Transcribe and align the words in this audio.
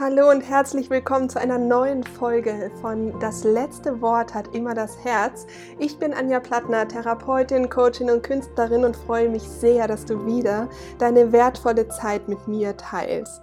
Hallo 0.00 0.30
und 0.30 0.42
herzlich 0.42 0.90
willkommen 0.90 1.28
zu 1.28 1.40
einer 1.40 1.58
neuen 1.58 2.04
Folge 2.04 2.70
von 2.80 3.18
Das 3.18 3.42
letzte 3.42 4.00
Wort 4.00 4.32
hat 4.32 4.54
immer 4.54 4.72
das 4.72 4.96
Herz. 5.02 5.44
Ich 5.80 5.98
bin 5.98 6.14
Anja 6.14 6.38
Plattner, 6.38 6.86
Therapeutin, 6.86 7.68
Coachin 7.68 8.08
und 8.08 8.22
Künstlerin 8.22 8.84
und 8.84 8.94
freue 8.94 9.28
mich 9.28 9.42
sehr, 9.42 9.88
dass 9.88 10.04
du 10.04 10.24
wieder 10.24 10.68
deine 11.00 11.32
wertvolle 11.32 11.88
Zeit 11.88 12.28
mit 12.28 12.46
mir 12.46 12.76
teilst. 12.76 13.42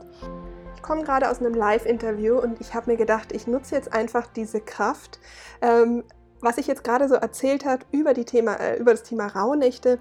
Ich 0.78 0.82
komme 0.82 1.04
gerade 1.04 1.30
aus 1.30 1.42
einem 1.42 1.56
Live-Interview 1.56 2.40
und 2.40 2.62
ich 2.62 2.74
habe 2.74 2.90
mir 2.90 2.96
gedacht, 2.96 3.34
ich 3.34 3.48
nutze 3.48 3.76
jetzt 3.76 3.92
einfach 3.92 4.26
diese 4.28 4.62
Kraft, 4.62 5.20
ähm, 5.62 6.06
was 6.42 6.58
ich 6.58 6.68
jetzt 6.68 6.84
gerade 6.84 7.08
so 7.08 7.16
erzählt 7.16 7.66
habe 7.66 7.86
über, 7.92 8.14
die 8.14 8.26
Thema, 8.26 8.56
äh, 8.56 8.78
über 8.78 8.92
das 8.92 9.04
Thema 9.04 9.28
Rauhnächte 9.28 10.00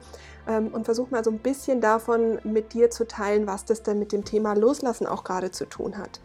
ähm, 0.48 0.69
und 0.69 0.84
versuche 0.84 1.11
mal 1.11 1.25
so 1.25 1.30
ein 1.30 1.39
bisschen 1.39 1.80
davon 1.80 2.39
mit 2.45 2.73
dir 2.73 2.91
zu 2.91 3.07
teilen, 3.07 3.46
was 3.46 3.64
das 3.64 3.83
denn 3.83 3.98
mit 3.98 4.12
dem 4.12 4.25
Thema 4.25 4.55
Loslassen 4.55 5.07
auch 5.07 5.25
gerade 5.25 5.51
zu 5.51 5.66
tun 5.66 5.97
hat. 5.97 6.20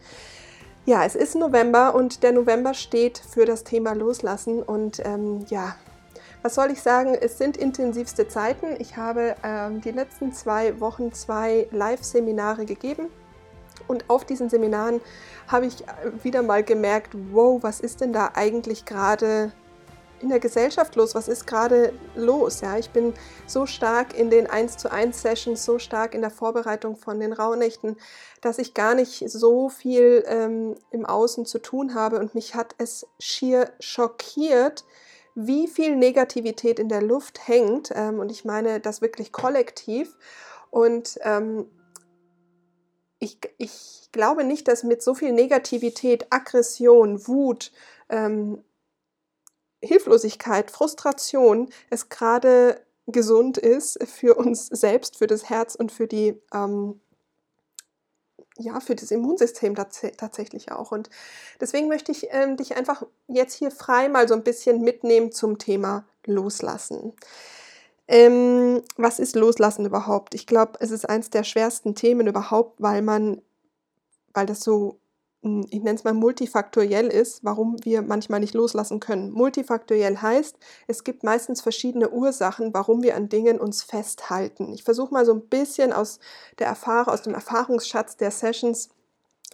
Ja, 0.86 1.04
es 1.04 1.14
ist 1.14 1.34
November 1.36 1.94
und 1.94 2.22
der 2.22 2.32
November 2.32 2.74
steht 2.74 3.18
für 3.18 3.44
das 3.44 3.64
Thema 3.64 3.92
Loslassen 3.92 4.62
und 4.62 5.00
ähm, 5.04 5.44
ja, 5.48 5.76
was 6.42 6.54
soll 6.54 6.70
ich 6.70 6.80
sagen? 6.80 7.14
Es 7.14 7.36
sind 7.36 7.58
intensivste 7.58 8.26
Zeiten. 8.26 8.74
Ich 8.78 8.96
habe 8.96 9.36
ähm, 9.44 9.82
die 9.82 9.90
letzten 9.90 10.32
zwei 10.32 10.80
Wochen 10.80 11.12
zwei 11.12 11.68
Live-Seminare 11.70 12.64
gegeben 12.64 13.08
und 13.88 14.08
auf 14.08 14.24
diesen 14.24 14.48
Seminaren 14.48 15.00
habe 15.48 15.66
ich 15.66 15.82
äh, 15.82 15.86
wieder 16.22 16.42
mal 16.42 16.62
gemerkt, 16.62 17.14
wow, 17.30 17.62
was 17.62 17.80
ist 17.80 18.00
denn 18.00 18.12
da 18.12 18.30
eigentlich 18.34 18.84
gerade 18.84 19.52
in 20.22 20.28
der 20.28 20.40
Gesellschaft 20.40 20.96
los? 20.96 21.14
Was 21.14 21.28
ist 21.28 21.46
gerade 21.46 21.92
los? 22.14 22.60
Ja, 22.60 22.78
ich 22.78 22.90
bin 22.90 23.14
so 23.46 23.66
stark 23.66 24.18
in 24.18 24.30
den 24.30 24.46
1 24.46 24.76
zu 24.76 24.90
1 24.90 25.20
Sessions, 25.20 25.64
so 25.64 25.78
stark 25.78 26.14
in 26.14 26.20
der 26.20 26.30
Vorbereitung 26.30 26.96
von 26.96 27.20
den 27.20 27.32
Rauhnächten, 27.32 27.96
dass 28.40 28.58
ich 28.58 28.74
gar 28.74 28.94
nicht 28.94 29.28
so 29.30 29.68
viel 29.68 30.24
ähm, 30.26 30.76
im 30.90 31.06
Außen 31.06 31.46
zu 31.46 31.58
tun 31.58 31.94
habe 31.94 32.18
und 32.18 32.34
mich 32.34 32.54
hat 32.54 32.74
es 32.78 33.06
schier 33.18 33.72
schockiert, 33.80 34.84
wie 35.34 35.68
viel 35.68 35.96
Negativität 35.96 36.78
in 36.78 36.88
der 36.88 37.02
Luft 37.02 37.46
hängt. 37.46 37.90
Ähm, 37.94 38.18
und 38.18 38.30
ich 38.30 38.44
meine 38.44 38.80
das 38.80 39.00
wirklich 39.00 39.32
kollektiv. 39.32 40.16
Und 40.70 41.18
ähm, 41.22 41.66
ich, 43.18 43.38
ich 43.58 44.08
glaube 44.12 44.44
nicht, 44.44 44.66
dass 44.68 44.82
mit 44.82 45.02
so 45.02 45.14
viel 45.14 45.32
Negativität, 45.32 46.26
Aggression, 46.30 47.26
Wut, 47.26 47.72
ähm, 48.08 48.64
Hilflosigkeit, 49.82 50.70
Frustration 50.70 51.70
es 51.88 52.08
gerade 52.08 52.80
gesund 53.06 53.58
ist 53.58 53.98
für 54.06 54.34
uns 54.36 54.66
selbst, 54.66 55.16
für 55.16 55.26
das 55.26 55.48
Herz 55.48 55.74
und 55.74 55.90
für 55.90 56.06
die 56.06 56.40
ähm, 56.52 57.00
ja, 58.58 58.78
für 58.80 58.94
das 58.94 59.10
Immunsystem 59.10 59.74
tats 59.74 60.02
tatsächlich 60.16 60.70
auch. 60.70 60.92
Und 60.92 61.08
deswegen 61.60 61.88
möchte 61.88 62.12
ich 62.12 62.28
ähm, 62.30 62.56
dich 62.56 62.76
einfach 62.76 63.04
jetzt 63.26 63.54
hier 63.54 63.70
frei 63.70 64.08
mal 64.08 64.28
so 64.28 64.34
ein 64.34 64.44
bisschen 64.44 64.82
mitnehmen 64.82 65.32
zum 65.32 65.58
Thema 65.58 66.04
Loslassen. 66.26 67.14
Ähm, 68.06 68.82
was 68.96 69.18
ist 69.18 69.36
Loslassen 69.36 69.86
überhaupt? 69.86 70.34
Ich 70.34 70.46
glaube, 70.46 70.72
es 70.80 70.90
ist 70.90 71.08
eines 71.08 71.30
der 71.30 71.44
schwersten 71.44 71.94
Themen 71.94 72.26
überhaupt, 72.26 72.82
weil 72.82 73.02
man, 73.02 73.40
weil 74.34 74.46
das 74.46 74.60
so 74.60 74.99
ich 75.42 75.82
nenne 75.82 75.94
es 75.94 76.04
mal 76.04 76.12
multifaktoriell 76.12 77.06
ist, 77.06 77.44
warum 77.44 77.76
wir 77.82 78.02
manchmal 78.02 78.40
nicht 78.40 78.52
loslassen 78.52 79.00
können. 79.00 79.30
Multifaktoriell 79.30 80.18
heißt, 80.18 80.56
es 80.86 81.02
gibt 81.02 81.24
meistens 81.24 81.62
verschiedene 81.62 82.10
Ursachen, 82.10 82.74
warum 82.74 83.02
wir 83.02 83.16
an 83.16 83.30
Dingen 83.30 83.58
uns 83.58 83.82
festhalten. 83.82 84.70
Ich 84.74 84.84
versuche 84.84 85.14
mal 85.14 85.24
so 85.24 85.32
ein 85.32 85.48
bisschen 85.48 85.94
aus 85.94 86.18
der 86.58 86.66
Erfahrung, 86.66 87.14
aus 87.14 87.22
dem 87.22 87.34
Erfahrungsschatz 87.34 88.18
der 88.18 88.30
Sessions 88.30 88.90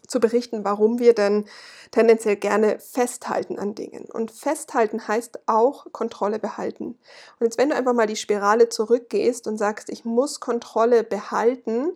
zu 0.08 0.18
berichten, 0.18 0.64
warum 0.64 0.98
wir 0.98 1.14
denn 1.14 1.44
tendenziell 1.92 2.36
gerne 2.36 2.80
festhalten 2.80 3.58
an 3.58 3.76
Dingen. 3.76 4.06
Und 4.12 4.32
festhalten 4.32 5.06
heißt 5.06 5.40
auch 5.46 5.86
Kontrolle 5.92 6.40
behalten. 6.40 6.98
Und 7.38 7.46
jetzt, 7.46 7.58
wenn 7.58 7.70
du 7.70 7.76
einfach 7.76 7.94
mal 7.94 8.06
die 8.06 8.16
Spirale 8.16 8.68
zurückgehst 8.68 9.46
und 9.46 9.56
sagst, 9.56 9.88
ich 9.88 10.04
muss 10.04 10.40
Kontrolle 10.40 11.04
behalten, 11.04 11.92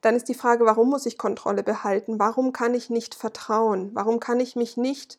dann 0.00 0.14
ist 0.14 0.28
die 0.28 0.34
Frage, 0.34 0.66
warum 0.66 0.90
muss 0.90 1.06
ich 1.06 1.18
Kontrolle 1.18 1.62
behalten? 1.62 2.18
Warum 2.18 2.52
kann 2.52 2.74
ich 2.74 2.90
nicht 2.90 3.14
vertrauen? 3.14 3.90
Warum 3.94 4.20
kann 4.20 4.40
ich 4.40 4.56
mich 4.56 4.76
nicht 4.76 5.18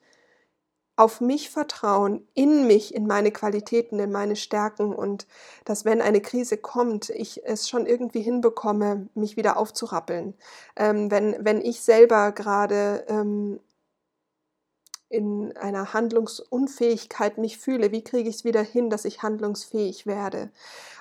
auf 0.97 1.21
mich 1.21 1.51
vertrauen, 1.51 2.27
in 2.33 2.65
mich, 2.65 2.93
in 2.93 3.05
meine 3.05 3.31
Qualitäten, 3.31 3.99
in 3.99 4.11
meine 4.11 4.35
Stärken 4.35 4.93
und 4.93 5.27
dass, 5.63 5.85
wenn 5.85 6.01
eine 6.01 6.21
Krise 6.21 6.57
kommt, 6.57 7.11
ich 7.11 7.45
es 7.45 7.69
schon 7.69 7.85
irgendwie 7.85 8.21
hinbekomme, 8.21 9.07
mich 9.13 9.38
wieder 9.38 9.57
aufzurappeln. 9.57 10.33
Ähm, 10.75 11.11
wenn, 11.11 11.35
wenn 11.39 11.61
ich 11.61 11.81
selber 11.81 12.31
gerade 12.31 13.05
ähm, 13.09 13.59
in 15.09 15.56
einer 15.56 15.94
Handlungsunfähigkeit 15.94 17.38
mich 17.38 17.57
fühle, 17.57 17.91
wie 17.91 18.03
kriege 18.03 18.29
ich 18.29 18.38
es 18.38 18.44
wieder 18.44 18.62
hin, 18.62 18.90
dass 18.90 19.06
ich 19.06 19.23
handlungsfähig 19.23 20.06
werde? 20.06 20.50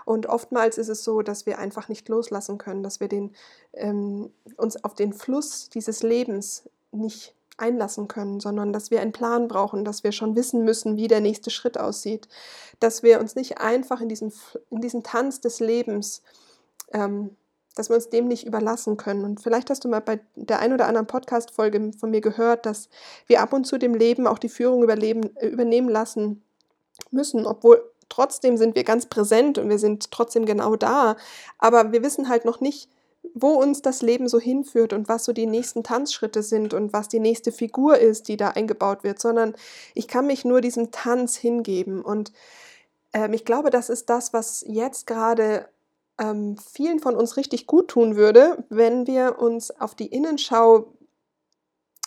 Und 0.04 0.26
oftmals 0.26 0.78
ist 0.78 0.88
es 0.88 1.02
so, 1.02 1.22
dass 1.22 1.46
wir 1.46 1.58
einfach 1.58 1.88
nicht 1.88 2.08
loslassen 2.08 2.58
können, 2.58 2.82
dass 2.82 3.00
wir 3.00 3.08
den, 3.08 3.34
ähm, 3.72 4.30
uns 4.56 4.82
auf 4.84 4.94
den 4.94 5.12
Fluss 5.12 5.68
dieses 5.68 6.02
Lebens 6.02 6.68
nicht 6.92 7.34
einlassen 7.56 8.06
können, 8.06 8.38
sondern 8.38 8.72
dass 8.72 8.90
wir 8.90 9.00
einen 9.00 9.12
Plan 9.12 9.48
brauchen, 9.48 9.84
dass 9.84 10.04
wir 10.04 10.12
schon 10.12 10.36
wissen 10.36 10.64
müssen, 10.64 10.96
wie 10.96 11.08
der 11.08 11.20
nächste 11.20 11.50
Schritt 11.50 11.78
aussieht, 11.78 12.28
dass 12.80 13.02
wir 13.02 13.18
uns 13.18 13.34
nicht 13.34 13.58
einfach 13.58 14.00
in 14.00 14.08
diesen, 14.08 14.32
in 14.70 14.80
diesen 14.80 15.02
Tanz 15.02 15.40
des 15.40 15.60
Lebens 15.60 16.22
ähm, 16.92 17.36
dass 17.76 17.90
wir 17.90 17.94
uns 17.94 18.08
dem 18.08 18.26
nicht 18.26 18.46
überlassen 18.46 18.96
können. 18.96 19.24
Und 19.24 19.40
vielleicht 19.40 19.70
hast 19.70 19.84
du 19.84 19.88
mal 19.88 20.00
bei 20.00 20.18
der 20.34 20.58
ein 20.58 20.72
oder 20.72 20.88
anderen 20.88 21.06
Podcast-Folge 21.06 21.92
von 21.98 22.10
mir 22.10 22.22
gehört, 22.22 22.66
dass 22.66 22.88
wir 23.28 23.40
ab 23.40 23.52
und 23.52 23.66
zu 23.66 23.78
dem 23.78 23.94
Leben 23.94 24.26
auch 24.26 24.38
die 24.38 24.48
Führung 24.48 24.82
überleben, 24.82 25.36
äh, 25.36 25.46
übernehmen 25.46 25.88
lassen 25.88 26.42
müssen, 27.10 27.46
obwohl 27.46 27.82
trotzdem 28.08 28.56
sind 28.56 28.74
wir 28.74 28.84
ganz 28.84 29.06
präsent 29.06 29.58
und 29.58 29.68
wir 29.68 29.78
sind 29.78 30.10
trotzdem 30.10 30.46
genau 30.46 30.74
da. 30.74 31.16
Aber 31.58 31.92
wir 31.92 32.02
wissen 32.02 32.28
halt 32.28 32.44
noch 32.44 32.60
nicht, 32.60 32.88
wo 33.34 33.50
uns 33.50 33.82
das 33.82 34.02
Leben 34.02 34.28
so 34.28 34.40
hinführt 34.40 34.92
und 34.92 35.08
was 35.08 35.24
so 35.24 35.32
die 35.32 35.46
nächsten 35.46 35.82
Tanzschritte 35.82 36.42
sind 36.42 36.72
und 36.72 36.92
was 36.92 37.08
die 37.08 37.20
nächste 37.20 37.52
Figur 37.52 37.98
ist, 37.98 38.28
die 38.28 38.36
da 38.36 38.50
eingebaut 38.50 39.04
wird, 39.04 39.20
sondern 39.20 39.54
ich 39.94 40.08
kann 40.08 40.26
mich 40.26 40.44
nur 40.44 40.60
diesem 40.60 40.92
Tanz 40.92 41.36
hingeben. 41.36 42.02
Und 42.02 42.32
ähm, 43.12 43.34
ich 43.34 43.44
glaube, 43.44 43.70
das 43.70 43.90
ist 43.90 44.08
das, 44.08 44.32
was 44.32 44.64
jetzt 44.66 45.06
gerade 45.06 45.68
ähm, 46.18 46.56
vielen 46.58 47.00
von 47.00 47.14
uns 47.14 47.36
richtig 47.36 47.66
gut 47.66 47.88
tun 47.88 48.16
würde, 48.16 48.64
wenn 48.68 49.06
wir 49.06 49.38
uns 49.38 49.70
auf 49.70 49.94
die 49.94 50.06
Innenschau 50.06 50.96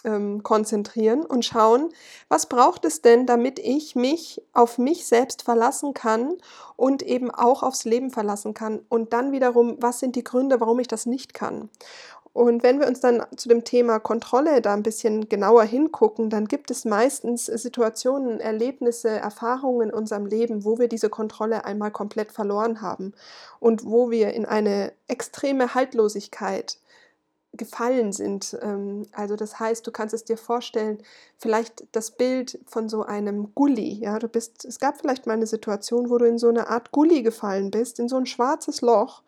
ähm, 0.04 0.44
konzentrieren 0.44 1.26
und 1.26 1.46
schauen, 1.46 1.90
was 2.30 2.48
braucht 2.48 2.86
es 2.86 3.02
denn, 3.02 3.26
damit 3.26 3.60
ich 3.60 3.96
mich 3.96 4.42
auf 4.54 4.78
mich 4.78 5.06
selbst 5.06 5.44
verlassen 5.44 5.94
kann 5.94 6.38
und 6.76 7.02
eben 7.02 7.32
auch 7.32 7.64
aufs 7.64 7.86
Leben 7.86 8.10
verlassen 8.10 8.54
kann. 8.54 8.80
Und 8.90 9.14
dann 9.14 9.32
wiederum, 9.32 9.78
was 9.80 10.00
sind 10.00 10.16
die 10.16 10.24
Gründe, 10.24 10.60
warum 10.60 10.80
ich 10.80 10.88
das 10.88 11.06
nicht 11.06 11.34
kann. 11.34 11.70
Und 12.34 12.64
wenn 12.64 12.80
wir 12.80 12.88
uns 12.88 13.00
dann 13.00 13.26
zu 13.36 13.50
dem 13.50 13.64
Thema 13.64 14.00
Kontrolle 14.00 14.62
da 14.62 14.74
ein 14.74 14.84
bisschen 14.84 15.30
genauer 15.30 15.64
hingucken, 15.64 16.30
dann 16.30 16.48
gibt 16.48 16.70
es 16.72 16.86
meistens 16.86 17.48
Situationen, 17.48 18.40
Erlebnisse, 18.40 19.10
Erfahrungen 19.10 19.90
in 19.90 19.94
unserem 19.94 20.26
Leben, 20.26 20.64
wo 20.64 20.78
wir 20.78 20.88
diese 20.88 21.10
Kontrolle 21.10 21.66
einmal 21.66 21.92
komplett 21.92 22.32
verloren 22.32 22.82
haben 22.82 23.14
und 23.60 23.84
wo 23.86 24.12
wir 24.12 24.34
in 24.34 24.46
eine 24.46 24.94
extreme 25.08 25.74
Haltlosigkeit 25.74 26.78
gefallen 27.54 28.14
sind. 28.14 28.58
Ähm, 28.62 29.08
also 29.12 29.36
das 29.36 29.60
heißt, 29.60 29.86
du 29.86 29.92
kannst 29.92 30.14
es 30.14 30.24
dir 30.24 30.38
vorstellen, 30.38 31.00
vielleicht 31.38 31.84
das 31.92 32.12
Bild 32.12 32.60
von 32.68 32.90
so 32.90 33.04
einem 33.04 33.54
Gully. 33.56 33.94
Ja, 34.02 34.20
du 34.20 34.28
bist, 34.28 34.66
es 34.66 34.80
gab 34.80 35.00
vielleicht 35.00 35.26
mal 35.26 35.34
eine 35.34 35.48
Situation, 35.48 36.10
wo 36.10 36.18
du 36.18 36.26
in 36.26 36.38
so 36.38 36.50
eine 36.50 36.70
Art 36.70 36.92
Gully 36.92 37.24
gefallen 37.24 37.72
bist, 37.72 38.00
in 38.00 38.08
so 38.08 38.18
ein 38.18 38.28
schwarzes 38.28 38.82
Loch 38.82 39.24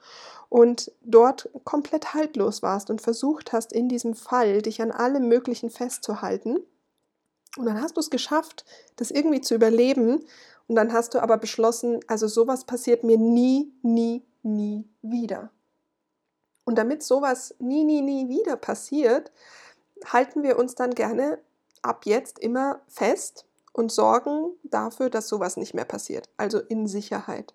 und 0.51 0.91
dort 1.00 1.50
komplett 1.63 2.13
haltlos 2.13 2.62
warst 2.62 2.89
und 2.89 3.01
versucht 3.01 3.53
hast, 3.53 3.72
in 3.72 3.88
diesem 3.88 4.16
Fall 4.16 4.62
dich 4.62 4.81
an 4.81 4.91
allem 4.91 5.29
Möglichen 5.29 5.69
festzuhalten. 5.69 6.59
Und 7.55 7.66
dann 7.66 7.81
hast 7.81 7.96
du 7.96 8.02
es 8.02 8.09
geschafft, 8.09 8.66
das 8.97 9.11
irgendwie 9.11 9.40
zu 9.40 9.55
überleben. 9.55 10.26
Und 10.67 10.76
dann 10.76 10.91
hast 10.91 11.14
du 11.14 11.23
aber 11.23 11.37
beschlossen, 11.37 12.02
also 12.08 12.28
sowas 12.28 12.66
passiert 12.66 13.05
mir 13.05 13.17
nie, 13.17 13.72
nie, 13.81 14.26
nie 14.43 14.90
wieder. 15.02 15.52
Und 16.66 16.78
damit 16.78 17.02
sowas 17.02 17.55
nie, 17.59 17.85
nie, 17.85 18.02
nie 18.02 18.28
wieder 18.28 18.58
passiert, 18.58 19.31
halten 20.05 20.43
wir 20.43 20.59
uns 20.59 20.76
dann 20.76 20.93
gerne 20.96 21.40
ab 21.81 22.05
jetzt 22.05 22.40
immer 22.40 22.81
fest 22.90 23.46
und 23.72 23.90
sorgen 23.90 24.52
dafür, 24.64 25.09
dass 25.09 25.29
sowas 25.29 25.55
nicht 25.55 25.73
mehr 25.73 25.85
passiert. 25.85 26.28
Also 26.35 26.59
in 26.59 26.87
Sicherheit. 26.87 27.53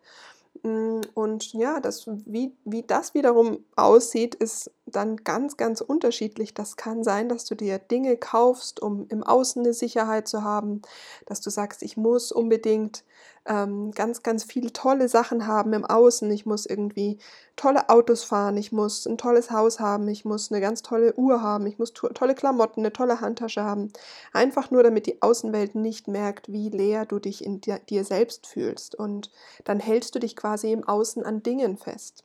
Mm, 0.62 1.00
und 1.14 1.53
ja, 1.53 1.81
das, 1.81 2.06
wie, 2.26 2.53
wie 2.64 2.82
das 2.82 3.14
wiederum 3.14 3.64
aussieht, 3.76 4.35
ist 4.35 4.70
dann 4.87 5.17
ganz, 5.19 5.56
ganz 5.56 5.81
unterschiedlich. 5.81 6.55
Das 6.55 6.76
kann 6.76 7.03
sein, 7.03 7.29
dass 7.29 7.44
du 7.44 7.55
dir 7.55 7.79
Dinge 7.79 8.17
kaufst, 8.17 8.81
um 8.81 9.06
im 9.08 9.23
Außen 9.23 9.62
eine 9.62 9.73
Sicherheit 9.75 10.29
zu 10.29 10.43
haben, 10.43 10.82
dass 11.26 11.41
du 11.41 11.50
sagst, 11.50 11.82
ich 11.82 11.97
muss 11.97 12.32
unbedingt 12.32 13.05
ähm, 13.47 13.91
ganz, 13.93 14.23
ganz 14.23 14.45
viele 14.45 14.73
tolle 14.73 15.09
Sachen 15.09 15.47
haben 15.47 15.73
im 15.73 15.85
Außen. 15.85 16.31
Ich 16.31 16.47
muss 16.47 16.67
irgendwie 16.67 17.19
tolle 17.57 17.89
Autos 17.89 18.25
fahren, 18.25 18.57
ich 18.57 18.73
muss 18.73 19.07
ein 19.07 19.19
tolles 19.19 19.51
Haus 19.51 19.81
haben, 19.81 20.09
ich 20.09 20.25
muss 20.25 20.53
eine 20.53 20.61
ganz 20.61 20.83
tolle 20.83 21.15
Uhr 21.17 21.43
haben, 21.43 21.67
ich 21.67 21.79
muss 21.79 21.93
to 21.93 22.09
tolle 22.09 22.35
Klamotten, 22.35 22.81
eine 22.81 22.93
tolle 22.93 23.21
Handtasche 23.21 23.63
haben. 23.63 23.93
Einfach 24.33 24.71
nur, 24.71 24.83
damit 24.83 25.07
die 25.07 25.23
Außenwelt 25.23 25.75
nicht 25.75 26.09
merkt, 26.09 26.51
wie 26.53 26.69
leer 26.69 27.07
du 27.07 27.19
dich 27.19 27.45
in 27.45 27.61
dir, 27.61 27.79
dir 27.79 28.05
selbst 28.05 28.47
fühlst. 28.47 28.95
Und 28.95 29.31
dann 29.65 29.81
hältst 29.81 30.15
du 30.15 30.19
dich 30.19 30.37
quasi 30.37 30.73
im 30.73 30.87
Außen 30.87 31.25
an 31.25 31.43
Dingen 31.43 31.77
fest. 31.77 32.25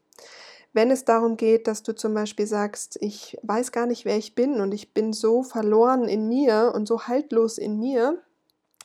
Wenn 0.73 0.89
es 0.89 1.03
darum 1.03 1.35
geht, 1.35 1.67
dass 1.67 1.83
du 1.83 1.93
zum 1.93 2.13
Beispiel 2.13 2.47
sagst, 2.47 2.97
ich 3.01 3.37
weiß 3.43 3.73
gar 3.73 3.85
nicht, 3.85 4.05
wer 4.05 4.17
ich 4.17 4.35
bin 4.35 4.61
und 4.61 4.73
ich 4.73 4.93
bin 4.93 5.11
so 5.11 5.43
verloren 5.43 6.07
in 6.07 6.29
mir 6.29 6.71
und 6.73 6.87
so 6.87 7.07
haltlos 7.07 7.57
in 7.57 7.77
mir, 7.77 8.21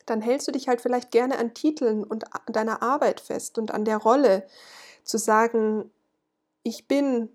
dann 0.06 0.20
hältst 0.20 0.48
du 0.48 0.52
dich 0.52 0.68
halt 0.68 0.80
vielleicht 0.80 1.10
gerne 1.10 1.38
an 1.38 1.54
Titeln 1.54 2.04
und 2.04 2.24
deiner 2.46 2.82
Arbeit 2.82 3.20
fest 3.20 3.58
und 3.58 3.72
an 3.72 3.84
der 3.84 3.98
Rolle 3.98 4.46
zu 5.04 5.18
sagen, 5.18 5.90
ich 6.62 6.88
bin 6.88 7.28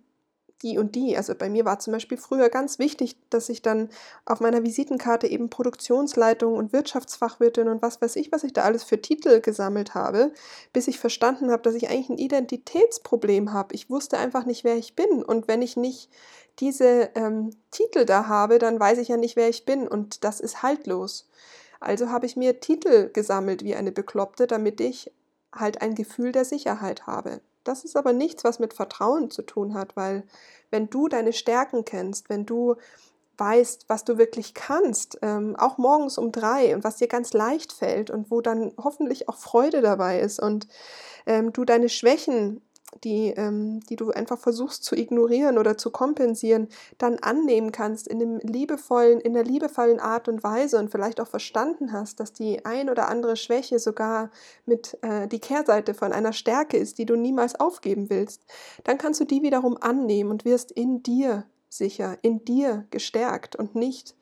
die 0.62 0.78
und 0.78 0.96
die. 0.96 1.18
Also 1.18 1.34
bei 1.36 1.50
mir 1.50 1.66
war 1.66 1.80
zum 1.80 1.94
Beispiel 1.94 2.18
früher 2.18 2.50
ganz 2.50 2.80
wichtig, 2.80 3.18
dass 3.30 3.50
ich 3.50 3.62
dann 3.62 3.90
auf 4.26 4.40
meiner 4.40 4.64
Visitenkarte 4.64 5.28
eben 5.28 5.50
Produktionsleitung 5.50 6.56
und 6.56 6.74
Wirtschaftsfachwirtin 6.74 7.68
und 7.68 7.82
was 7.82 8.02
weiß 8.02 8.16
ich, 8.16 8.32
was 8.32 8.44
ich 8.44 8.54
da 8.54 8.64
alles 8.64 8.84
für 8.84 9.02
Titel 9.02 9.42
gesammelt 9.42 9.96
habe, 9.96 10.32
bis 10.74 10.88
ich 10.88 11.00
verstanden 11.00 11.52
habe, 11.52 11.64
dass 11.64 11.76
ich 11.76 11.90
eigentlich 11.90 12.10
ein 12.10 12.18
Identitätsproblem 12.18 13.54
habe. 13.54 13.74
Ich 13.76 13.90
wusste 13.90 14.18
einfach 14.18 14.46
nicht, 14.46 14.64
wer 14.64 14.78
ich 14.78 14.96
bin. 14.96 15.24
Und 15.24 15.48
wenn 15.48 15.62
ich 15.62 15.78
nicht 15.78 16.10
diese 16.60 17.10
ähm, 17.16 17.52
Titel 17.72 18.06
da 18.06 18.28
habe, 18.28 18.60
dann 18.60 18.80
weiß 18.80 19.00
ich 19.00 19.08
ja 19.08 19.18
nicht, 19.18 19.36
wer 19.36 19.50
ich 19.50 19.66
bin. 19.66 19.88
Und 19.88 20.24
das 20.24 20.40
ist 20.40 20.62
haltlos. 20.62 21.28
Also 21.82 22.10
habe 22.10 22.26
ich 22.26 22.38
mir 22.38 22.62
Titel 22.62 23.10
gesammelt 23.12 23.64
wie 23.64 23.76
eine 23.76 23.92
Bekloppte, 23.92 24.48
damit 24.48 24.80
ich 24.80 25.12
halt 25.54 25.82
ein 25.82 25.96
Gefühl 25.96 26.32
der 26.32 26.46
Sicherheit 26.46 27.08
habe. 27.08 27.42
Das 27.64 27.84
ist 27.84 27.98
aber 27.98 28.14
nichts, 28.14 28.44
was 28.44 28.60
mit 28.60 28.74
Vertrauen 28.74 29.30
zu 29.30 29.42
tun 29.42 29.74
hat, 29.74 29.96
weil 29.96 30.24
wenn 30.70 30.90
du 30.90 31.08
deine 31.08 31.34
Stärken 31.34 31.84
kennst, 31.84 32.30
wenn 32.30 32.46
du 32.46 32.76
weißt, 33.38 33.86
was 33.88 34.04
du 34.04 34.18
wirklich 34.18 34.54
kannst, 34.54 35.18
ähm, 35.24 35.56
auch 35.58 35.78
morgens 35.78 36.18
um 36.18 36.32
drei 36.32 36.76
und 36.76 36.84
was 36.84 36.98
dir 36.98 37.08
ganz 37.08 37.34
leicht 37.34 37.74
fällt 37.74 38.12
und 38.12 38.30
wo 38.30 38.42
dann 38.42 38.72
hoffentlich 38.78 39.28
auch 39.28 39.38
Freude 39.38 39.82
dabei 39.82 40.20
ist 40.20 40.40
und 40.40 40.68
ähm, 41.26 41.52
du 41.52 41.66
deine 41.66 41.90
Schwächen 41.90 42.62
die, 43.04 43.30
ähm, 43.30 43.80
die 43.82 43.96
du 43.96 44.12
einfach 44.12 44.38
versuchst 44.38 44.84
zu 44.84 44.96
ignorieren 44.96 45.58
oder 45.58 45.78
zu 45.78 45.92
kompensieren, 45.92 46.68
dann 46.98 47.20
annehmen 47.20 47.72
kannst 47.72 48.08
in 48.08 48.20
dem 48.20 48.40
liebevollen, 48.40 49.20
in 49.20 49.34
der 49.34 49.44
liebevollen 49.44 50.00
Art 50.00 50.28
und 50.28 50.44
Weise 50.44 50.78
und 50.78 50.92
vielleicht 50.92 51.20
auch 51.20 51.28
verstanden 51.28 51.92
hast, 51.92 52.20
dass 52.20 52.34
die 52.34 52.66
ein 52.66 52.90
oder 52.90 53.08
andere 53.08 53.36
Schwäche 53.36 53.80
sogar 53.80 54.30
mit 54.66 54.98
äh, 55.02 55.28
die 55.28 55.40
Kehrseite 55.40 55.94
von 55.94 56.12
einer 56.12 56.34
Stärke 56.34 56.78
ist, 56.78 56.98
die 56.98 57.06
du 57.06 57.16
niemals 57.16 57.60
aufgeben 57.60 58.10
willst, 58.10 58.42
dann 58.84 58.98
kannst 58.98 59.20
du 59.20 59.26
die 59.26 59.42
wiederum 59.42 59.78
annehmen 59.80 60.32
und 60.32 60.46
wirst 60.46 60.72
in 60.72 61.04
dir 61.04 61.46
sicher, 61.70 62.18
in 62.22 62.44
dir 62.44 62.86
gestärkt 62.92 63.56
und 63.56 63.76
nicht 63.76 64.16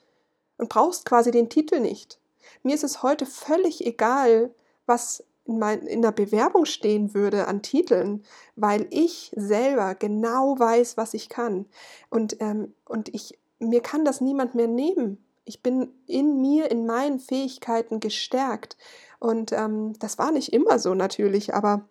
und 0.57 0.69
brauchst 0.69 1.05
quasi 1.05 1.31
den 1.31 1.49
Titel 1.49 1.79
nicht. 1.79 2.19
Mir 2.63 2.75
ist 2.75 2.83
es 2.83 3.01
heute 3.01 3.25
völlig 3.25 3.85
egal, 3.85 4.53
was 4.85 5.23
in, 5.49 6.01
der 6.01 6.11
Bewerbung 6.11 6.65
stehen 6.65 7.13
würde 7.13 7.47
an 7.47 7.61
Titeln, 7.61 8.23
weil 8.55 8.87
ich 8.91 9.31
selber 9.35 9.95
genau 9.95 10.57
weiß, 10.59 10.97
was 10.97 11.13
ich 11.13 11.29
kann. 11.29 11.65
Und, 12.09 12.37
ähm, 12.39 12.73
und 12.85 13.13
ich, 13.13 13.39
mir 13.59 13.81
kann 13.81 14.05
das 14.05 14.21
niemand 14.21 14.55
mehr 14.55 14.67
nehmen. 14.67 15.23
Ich 15.45 15.63
bin 15.63 15.89
in 16.05 16.41
mir, 16.41 16.69
in 16.69 16.85
meinen 16.85 17.19
Fähigkeiten 17.19 17.99
gestärkt. 17.99 18.77
Und 19.19 19.51
ähm, 19.51 19.93
das 19.99 20.17
war 20.17 20.31
nicht 20.31 20.53
immer 20.53 20.77
so 20.77 20.93
natürlich, 20.93 21.53
aber 21.53 21.89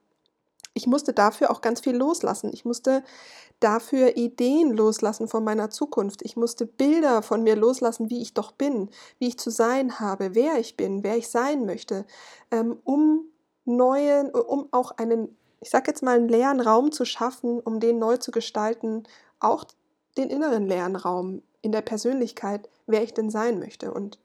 ich 0.75 0.87
musste 0.87 1.13
dafür 1.13 1.51
auch 1.51 1.61
ganz 1.61 1.81
viel 1.81 1.97
loslassen. 1.97 2.51
Ich 2.53 2.65
musste 2.65 3.03
dafür 3.61 4.17
Ideen 4.17 4.73
loslassen 4.73 5.27
von 5.27 5.43
meiner 5.43 5.71
Zukunft. 5.71 6.23
Ich 6.23 6.37
musste 6.37 6.67
Bilder 6.67 7.23
von 7.23 7.43
mir 7.43 7.57
loslassen, 7.57 8.11
wie 8.11 8.23
ich 8.23 8.35
doch 8.35 8.53
bin, 8.53 8.89
wie 9.19 9.29
ich 9.29 9.39
zu 9.39 9.51
sein 9.51 9.99
habe, 9.99 10.35
wer 10.35 10.59
ich 10.59 10.77
bin, 10.77 11.03
wer 11.03 11.17
ich 11.17 11.29
sein 11.29 11.67
möchte, 11.67 12.07
ähm, 12.53 12.77
um 12.85 13.27
neuen, 13.77 14.31
um 14.31 14.69
auch 14.73 14.93
einen, 14.93 15.37
ich 15.61 15.71
sage 15.71 15.91
jetzt 15.91 16.03
mal, 16.03 16.17
einen 16.17 16.29
leeren 16.29 16.61
Raum 16.61 16.93
zu 16.93 17.05
schaffen, 17.05 17.61
um 17.61 17.81
den 17.81 17.99
neu 17.99 18.17
zu 18.17 18.31
gestalten, 18.31 19.05
auch 19.41 19.65
den 20.17 20.31
inneren 20.31 20.67
leeren 20.67 20.97
Raum 20.97 21.43
in 21.63 21.73
der 21.73 21.83
Persönlichkeit, 21.83 22.69
wer 22.87 23.03
ich 23.03 23.15
denn 23.15 23.31
sein 23.31 23.59
möchte. 23.59 23.93
Und 23.93 24.19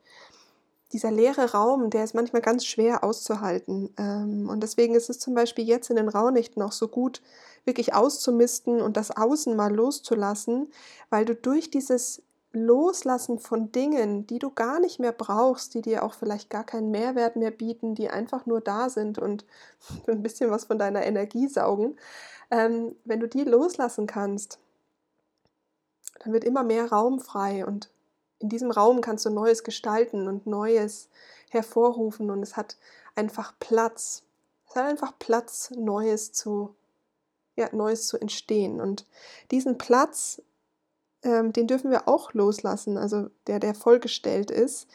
dieser 0.94 1.12
leere 1.12 1.52
Raum, 1.52 1.90
der 1.90 2.04
ist 2.04 2.14
manchmal 2.14 2.42
ganz 2.42 2.66
schwer 2.66 3.04
auszuhalten. 3.04 3.94
Ähm, 3.98 4.48
und 4.50 4.62
deswegen 4.62 4.96
ist 4.96 5.10
es 5.10 5.20
zum 5.20 5.34
Beispiel 5.34 5.66
jetzt 5.66 5.90
in 5.90 5.96
den 5.96 6.08
Rauhnächten 6.08 6.62
auch 6.62 6.72
so 6.72 6.88
gut, 6.88 7.22
wirklich 7.66 7.94
auszumisten 7.94 8.82
und 8.82 8.98
das 8.98 9.12
Außen 9.12 9.56
mal 9.56 9.74
loszulassen, 9.74 10.72
weil 11.10 11.26
du 11.26 11.36
durch 11.36 11.72
dieses 11.72 12.22
Loslassen 12.54 13.40
von 13.40 13.72
Dingen, 13.72 14.28
die 14.28 14.38
du 14.38 14.52
gar 14.52 14.80
nicht 14.80 15.00
mehr 15.00 15.12
brauchst, 15.12 15.74
die 15.74 15.82
dir 15.82 16.04
auch 16.04 16.14
vielleicht 16.14 16.52
gar 16.52 16.64
keinen 16.64 16.92
Mehrwert 16.92 17.36
mehr 17.36 17.52
bieten, 17.52 17.96
die 17.96 18.10
einfach 18.10 18.46
nur 18.46 18.62
da 18.62 18.90
sind 18.90 19.18
und 19.18 19.46
ein 20.08 20.22
bisschen 20.22 20.52
was 20.52 20.66
von 20.66 20.78
deiner 20.78 21.04
Energie 21.04 21.48
saugen, 21.48 21.98
ähm, 22.52 22.96
wenn 23.04 23.20
du 23.20 23.28
die 23.28 23.44
loslassen 23.44 24.06
kannst, 24.06 24.60
dann 26.20 26.32
wird 26.32 26.44
immer 26.44 26.64
mehr 26.64 26.90
Raum 26.90 27.20
frei 27.20 27.66
und 27.66 27.90
in 28.40 28.50
diesem 28.50 28.72
Raum 28.72 29.02
kannst 29.02 29.26
du 29.26 29.30
Neues 29.30 29.64
gestalten 29.64 30.28
und 30.28 30.46
Neues 30.46 31.10
hervorrufen 31.50 32.30
und 32.30 32.44
es 32.44 32.56
hat 32.58 32.78
einfach 33.16 33.54
Platz. 33.60 34.24
Es 34.70 34.76
hat 34.76 34.86
einfach 34.86 35.14
Platz, 35.18 35.72
Neues 35.72 36.34
zu, 36.34 36.76
ja, 37.56 37.70
Neues 37.74 38.08
zu 38.08 38.18
entstehen. 38.18 38.82
Und 38.82 39.06
diesen 39.52 39.78
Platz 39.78 40.42
ähm, 41.24 41.54
den 41.54 41.68
dürfen 41.68 41.92
wir 41.92 42.08
auch 42.08 42.34
loslassen, 42.34 42.98
also 42.98 43.28
der, 43.48 43.60
der 43.60 43.74
vollgestellt 43.76 44.52
ist. 44.52 44.88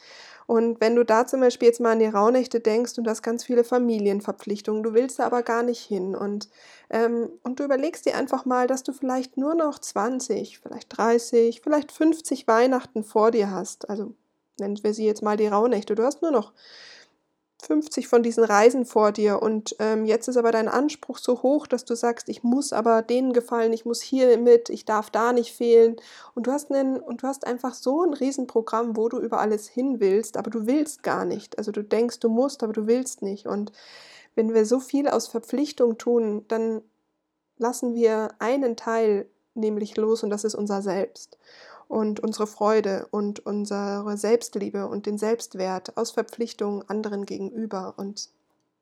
Und 0.49 0.81
wenn 0.81 0.95
du 0.95 1.05
da 1.05 1.27
zum 1.27 1.41
Beispiel 1.41 1.67
jetzt 1.67 1.79
mal 1.79 1.91
an 1.91 1.99
die 1.99 2.07
Rauhnächte 2.07 2.59
denkst 2.59 2.97
und 2.97 3.03
du 3.03 3.11
hast 3.11 3.21
ganz 3.21 3.43
viele 3.43 3.63
Familienverpflichtungen, 3.63 4.81
du 4.81 4.95
willst 4.95 5.19
da 5.19 5.27
aber 5.27 5.43
gar 5.43 5.61
nicht 5.61 5.81
hin 5.81 6.15
und, 6.15 6.49
ähm, 6.89 7.29
und 7.43 7.59
du 7.59 7.65
überlegst 7.65 8.07
dir 8.07 8.15
einfach 8.15 8.45
mal, 8.45 8.65
dass 8.65 8.81
du 8.81 8.91
vielleicht 8.91 9.37
nur 9.37 9.53
noch 9.53 9.77
20, 9.77 10.57
vielleicht 10.57 10.97
30, 10.97 11.61
vielleicht 11.61 11.91
50 11.91 12.47
Weihnachten 12.47 13.03
vor 13.03 13.29
dir 13.29 13.51
hast. 13.51 13.91
Also 13.91 14.15
nennen 14.59 14.79
wir 14.81 14.95
sie 14.95 15.05
jetzt 15.05 15.21
mal 15.21 15.37
die 15.37 15.45
Rauhnächte. 15.45 15.93
Du 15.93 16.03
hast 16.03 16.23
nur 16.23 16.31
noch 16.31 16.51
50 17.61 18.07
von 18.07 18.23
diesen 18.23 18.43
Reisen 18.43 18.85
vor 18.85 19.11
dir. 19.11 19.41
Und 19.41 19.75
ähm, 19.79 20.05
jetzt 20.05 20.27
ist 20.27 20.37
aber 20.37 20.51
dein 20.51 20.67
Anspruch 20.67 21.17
so 21.17 21.41
hoch, 21.43 21.67
dass 21.67 21.85
du 21.85 21.95
sagst, 21.95 22.29
ich 22.29 22.43
muss 22.43 22.73
aber 22.73 23.01
denen 23.01 23.33
gefallen, 23.33 23.73
ich 23.73 23.85
muss 23.85 24.01
hier 24.01 24.37
mit, 24.37 24.69
ich 24.69 24.85
darf 24.85 25.09
da 25.09 25.33
nicht 25.33 25.53
fehlen. 25.53 25.97
Und 26.35 26.47
du 26.47 26.51
hast 26.51 26.71
einen 26.71 26.97
und 26.97 27.23
du 27.23 27.27
hast 27.27 27.45
einfach 27.45 27.73
so 27.73 28.03
ein 28.03 28.13
Riesenprogramm, 28.13 28.95
wo 28.95 29.09
du 29.09 29.19
über 29.19 29.39
alles 29.39 29.67
hin 29.67 29.99
willst, 29.99 30.37
aber 30.37 30.49
du 30.49 30.67
willst 30.67 31.03
gar 31.03 31.25
nicht. 31.25 31.57
Also 31.57 31.71
du 31.71 31.83
denkst, 31.83 32.19
du 32.19 32.29
musst, 32.29 32.63
aber 32.63 32.73
du 32.73 32.87
willst 32.87 33.21
nicht. 33.21 33.45
Und 33.45 33.71
wenn 34.35 34.53
wir 34.53 34.65
so 34.65 34.79
viel 34.79 35.07
aus 35.07 35.27
Verpflichtung 35.27 35.97
tun, 35.97 36.45
dann 36.47 36.81
lassen 37.57 37.93
wir 37.93 38.29
einen 38.39 38.77
Teil 38.77 39.27
nämlich 39.53 39.97
los 39.97 40.23
und 40.23 40.29
das 40.29 40.45
ist 40.45 40.55
unser 40.55 40.81
Selbst 40.81 41.37
und 41.89 42.19
unsere 42.19 42.45
Freude 42.45 43.07
und 43.09 43.45
unsere 43.45 44.15
Selbstliebe 44.15 44.87
und 44.87 45.07
den 45.07 45.17
Selbstwert 45.17 45.97
aus 45.97 46.11
Verpflichtungen 46.11 46.87
anderen 46.87 47.25
gegenüber. 47.25 47.95
Und 47.97 48.29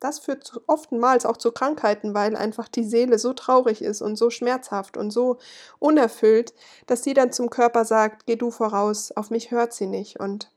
das 0.02 0.20
führt 0.20 0.62
oftmals 0.68 1.26
auch 1.26 1.38
zu 1.38 1.54
Krankheiten, 1.54 2.14
weil 2.14 2.36
einfach 2.36 2.68
die 2.68 2.84
Seele 2.84 3.18
so 3.18 3.32
traurig 3.32 3.82
ist 3.82 4.02
und 4.02 4.18
so 4.18 4.30
schmerzhaft 4.30 4.98
und 4.98 5.12
so 5.12 5.38
unerfüllt, 5.80 6.54
dass 6.86 7.04
sie 7.04 7.14
dann 7.14 7.32
zum 7.32 7.50
Körper 7.50 7.86
sagt, 7.86 8.26
geh 8.26 8.36
du 8.36 8.52
voraus, 8.52 9.14
auf 9.14 9.30
mich 9.30 9.52
hört 9.52 9.74
sie 9.74 9.88
nicht. 9.88 10.20
Und 10.20 10.52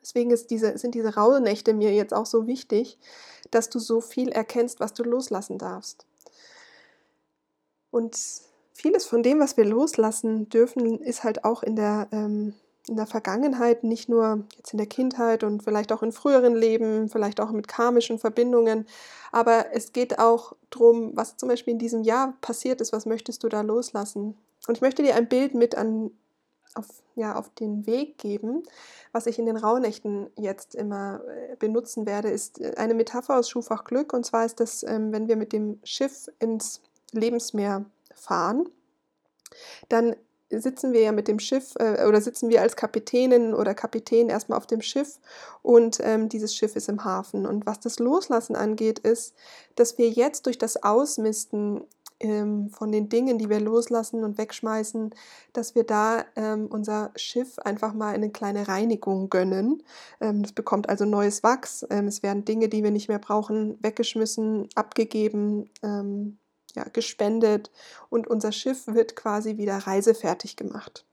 deswegen 0.00 0.34
diese, 0.48 0.78
sind 0.78 0.94
diese 0.94 1.16
Rauhnächte 1.16 1.74
mir 1.74 1.92
jetzt 1.92 2.14
auch 2.14 2.26
so 2.26 2.46
wichtig, 2.46 2.98
dass 3.50 3.68
du 3.68 3.80
so 3.80 4.00
viel 4.00 4.28
erkennst, 4.28 4.78
was 4.78 4.94
du 4.94 5.02
loslassen 5.02 5.58
darfst. 5.58 6.06
Und 7.90 8.16
vieles 8.78 9.06
von 9.06 9.24
dem, 9.24 9.40
was 9.40 9.56
wir 9.56 9.64
loslassen 9.64 10.48
dürfen, 10.48 11.00
ist 11.00 11.24
halt 11.24 11.44
auch 11.44 11.64
in 11.64 11.74
der, 11.74 12.06
ähm, 12.12 12.54
in 12.86 12.96
der 12.96 13.06
Vergangenheit, 13.06 13.82
nicht 13.82 14.08
nur 14.08 14.44
jetzt 14.56 14.72
in 14.72 14.78
der 14.78 14.86
Kindheit 14.86 15.42
und 15.42 15.64
vielleicht 15.64 15.92
auch 15.92 16.02
in 16.02 16.12
früheren 16.12 16.54
Leben, 16.54 17.08
vielleicht 17.08 17.40
auch 17.40 17.50
mit 17.50 17.66
karmischen 17.66 18.20
Verbindungen, 18.20 18.86
aber 19.32 19.66
es 19.72 19.92
geht 19.92 20.20
auch 20.20 20.54
darum, 20.70 21.10
was 21.14 21.36
zum 21.36 21.48
Beispiel 21.48 21.72
in 21.72 21.80
diesem 21.80 22.04
Jahr 22.04 22.34
passiert 22.40 22.80
ist, 22.80 22.92
was 22.92 23.04
möchtest 23.04 23.42
du 23.42 23.48
da 23.48 23.62
loslassen? 23.62 24.36
Und 24.68 24.76
ich 24.76 24.80
möchte 24.80 25.02
dir 25.02 25.16
ein 25.16 25.28
Bild 25.28 25.54
mit 25.54 25.74
an, 25.74 26.12
auf, 26.76 26.86
ja, 27.16 27.34
auf 27.34 27.50
den 27.54 27.84
Weg 27.84 28.16
geben, 28.16 28.62
was 29.10 29.26
ich 29.26 29.40
in 29.40 29.46
den 29.46 29.56
Rauhnächten 29.56 30.30
jetzt 30.36 30.76
immer 30.76 31.20
äh, 31.26 31.56
benutzen 31.56 32.06
werde, 32.06 32.28
ist 32.30 32.60
äh, 32.60 32.74
eine 32.76 32.94
Metapher 32.94 33.38
aus 33.38 33.50
Schufach 33.50 33.84
Glück. 33.84 34.12
Und 34.12 34.24
zwar 34.24 34.44
ist 34.44 34.60
das, 34.60 34.84
ähm, 34.84 35.10
wenn 35.10 35.26
wir 35.26 35.36
mit 35.36 35.52
dem 35.52 35.80
Schiff 35.82 36.28
ins 36.38 36.80
Lebensmeer 37.12 37.84
fahren, 38.18 38.68
dann 39.88 40.16
sitzen 40.50 40.92
wir 40.92 41.00
ja 41.02 41.12
mit 41.12 41.28
dem 41.28 41.38
Schiff 41.38 41.74
äh, 41.78 42.06
oder 42.06 42.20
sitzen 42.20 42.48
wir 42.48 42.62
als 42.62 42.76
Kapitänin 42.76 43.54
oder 43.54 43.74
Kapitän 43.74 44.28
erstmal 44.28 44.58
auf 44.58 44.66
dem 44.66 44.80
Schiff 44.80 45.18
und 45.62 45.98
ähm, 46.02 46.28
dieses 46.28 46.54
Schiff 46.54 46.74
ist 46.76 46.88
im 46.88 47.04
Hafen. 47.04 47.46
Und 47.46 47.66
was 47.66 47.80
das 47.80 47.98
Loslassen 47.98 48.56
angeht, 48.56 48.98
ist, 48.98 49.34
dass 49.74 49.98
wir 49.98 50.08
jetzt 50.08 50.46
durch 50.46 50.58
das 50.58 50.82
Ausmisten 50.82 51.82
ähm, 52.20 52.70
von 52.70 52.90
den 52.90 53.08
Dingen, 53.08 53.38
die 53.38 53.48
wir 53.48 53.60
loslassen 53.60 54.24
und 54.24 54.38
wegschmeißen, 54.38 55.14
dass 55.52 55.74
wir 55.74 55.84
da 55.84 56.24
ähm, 56.34 56.66
unser 56.70 57.12
Schiff 57.14 57.58
einfach 57.60 57.94
mal 57.94 58.14
eine 58.14 58.30
kleine 58.30 58.68
Reinigung 58.68 59.30
gönnen. 59.30 59.82
Ähm, 60.20 60.42
das 60.42 60.52
bekommt 60.52 60.88
also 60.88 61.04
neues 61.04 61.42
Wachs. 61.42 61.86
Ähm, 61.90 62.08
es 62.08 62.22
werden 62.22 62.44
Dinge, 62.44 62.68
die 62.68 62.82
wir 62.82 62.90
nicht 62.90 63.08
mehr 63.08 63.20
brauchen, 63.20 63.78
weggeschmissen, 63.82 64.68
abgegeben 64.74 65.70
ähm, 65.82 66.38
ja, 66.78 66.84
gespendet 66.92 67.70
und 68.08 68.28
unser 68.28 68.52
Schiff 68.52 68.86
wird 68.86 69.16
quasi 69.16 69.56
wieder 69.56 69.76
reisefertig 69.76 70.56
gemacht. 70.56 71.04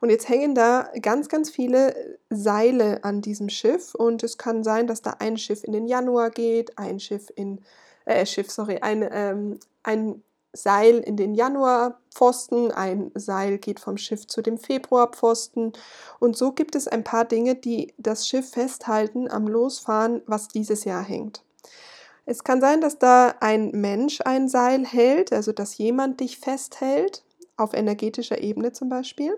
Und 0.00 0.08
jetzt 0.10 0.28
hängen 0.28 0.54
da 0.54 0.90
ganz, 1.02 1.28
ganz 1.28 1.50
viele 1.50 2.18
Seile 2.30 3.04
an 3.04 3.20
diesem 3.20 3.50
Schiff 3.50 3.94
und 3.94 4.22
es 4.22 4.38
kann 4.38 4.64
sein, 4.64 4.86
dass 4.86 5.02
da 5.02 5.16
ein 5.18 5.36
Schiff 5.36 5.62
in 5.62 5.72
den 5.72 5.86
Januar 5.86 6.30
geht, 6.30 6.78
ein 6.78 7.00
Schiff 7.00 7.30
in, 7.36 7.60
äh, 8.06 8.24
Schiff, 8.24 8.50
sorry, 8.50 8.78
ein, 8.78 9.06
ähm, 9.12 9.60
ein 9.82 10.22
Seil 10.52 10.98
in 10.98 11.16
den 11.16 11.34
Januarpfosten, 11.34 12.72
ein 12.72 13.12
Seil 13.14 13.58
geht 13.58 13.78
vom 13.78 13.98
Schiff 13.98 14.26
zu 14.26 14.42
dem 14.42 14.58
Februarpfosten 14.58 15.74
und 16.18 16.36
so 16.36 16.52
gibt 16.52 16.74
es 16.74 16.88
ein 16.88 17.04
paar 17.04 17.26
Dinge, 17.26 17.54
die 17.54 17.92
das 17.98 18.26
Schiff 18.26 18.50
festhalten 18.50 19.30
am 19.30 19.46
Losfahren, 19.46 20.22
was 20.26 20.48
dieses 20.48 20.84
Jahr 20.84 21.04
hängt. 21.04 21.44
Es 22.30 22.44
kann 22.44 22.60
sein, 22.60 22.80
dass 22.80 22.96
da 22.96 23.34
ein 23.40 23.72
Mensch 23.72 24.20
ein 24.24 24.48
Seil 24.48 24.86
hält, 24.86 25.32
also 25.32 25.50
dass 25.50 25.76
jemand 25.78 26.20
dich 26.20 26.38
festhält, 26.38 27.24
auf 27.56 27.74
energetischer 27.74 28.40
Ebene 28.40 28.70
zum 28.70 28.88
Beispiel. 28.88 29.36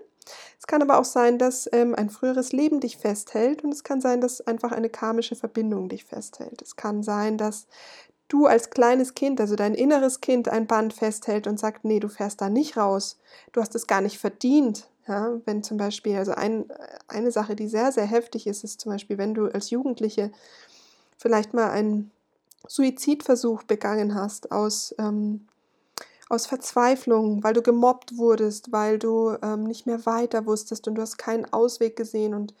Es 0.59 0.67
kann 0.67 0.83
aber 0.83 0.99
auch 0.99 1.03
sein, 1.03 1.39
dass 1.39 1.67
ähm, 1.73 1.95
ein 1.95 2.11
früheres 2.11 2.51
Leben 2.51 2.81
dich 2.81 2.97
festhält 2.97 3.63
und 3.63 3.73
es 3.73 3.83
kann 3.83 3.99
sein, 3.99 4.21
dass 4.21 4.41
einfach 4.41 4.71
eine 4.71 4.89
karmische 4.89 5.35
Verbindung 5.35 5.89
dich 5.89 6.05
festhält. 6.05 6.61
Es 6.61 6.75
kann 6.75 7.01
sein, 7.01 7.39
dass 7.39 7.65
du 8.27 8.45
als 8.45 8.69
kleines 8.69 9.15
Kind, 9.15 9.41
also 9.41 9.55
dein 9.55 9.73
inneres 9.73 10.21
Kind, 10.21 10.47
ein 10.47 10.67
Band 10.67 10.93
festhält 10.93 11.47
und 11.47 11.59
sagt, 11.59 11.85
nee, 11.85 11.99
du 11.99 12.09
fährst 12.09 12.41
da 12.41 12.49
nicht 12.49 12.77
raus, 12.77 13.17
du 13.53 13.61
hast 13.61 13.73
es 13.73 13.87
gar 13.87 14.01
nicht 14.01 14.19
verdient. 14.19 14.87
Ja, 15.07 15.41
wenn 15.45 15.63
zum 15.63 15.77
Beispiel, 15.77 16.15
also 16.15 16.33
ein, 16.33 16.65
eine 17.07 17.31
Sache, 17.31 17.55
die 17.55 17.67
sehr, 17.67 17.91
sehr 17.91 18.05
heftig 18.05 18.45
ist, 18.45 18.63
ist 18.63 18.81
zum 18.81 18.91
Beispiel, 18.91 19.17
wenn 19.17 19.33
du 19.33 19.47
als 19.47 19.71
Jugendliche 19.71 20.31
vielleicht 21.17 21.55
mal 21.55 21.71
ein 21.71 22.11
Suizidversuch 22.67 23.63
begangen 23.63 24.15
hast, 24.15 24.51
aus, 24.51 24.95
ähm, 24.97 25.47
aus 26.29 26.45
Verzweiflung, 26.45 27.43
weil 27.43 27.53
du 27.53 27.61
gemobbt 27.61 28.17
wurdest, 28.17 28.71
weil 28.71 28.99
du 28.99 29.35
ähm, 29.41 29.63
nicht 29.63 29.85
mehr 29.85 30.05
weiter 30.05 30.45
wusstest 30.45 30.87
und 30.87 30.95
du 30.95 31.01
hast 31.01 31.17
keinen 31.17 31.51
Ausweg 31.51 31.95
gesehen. 31.95 32.33
Und 32.33 32.53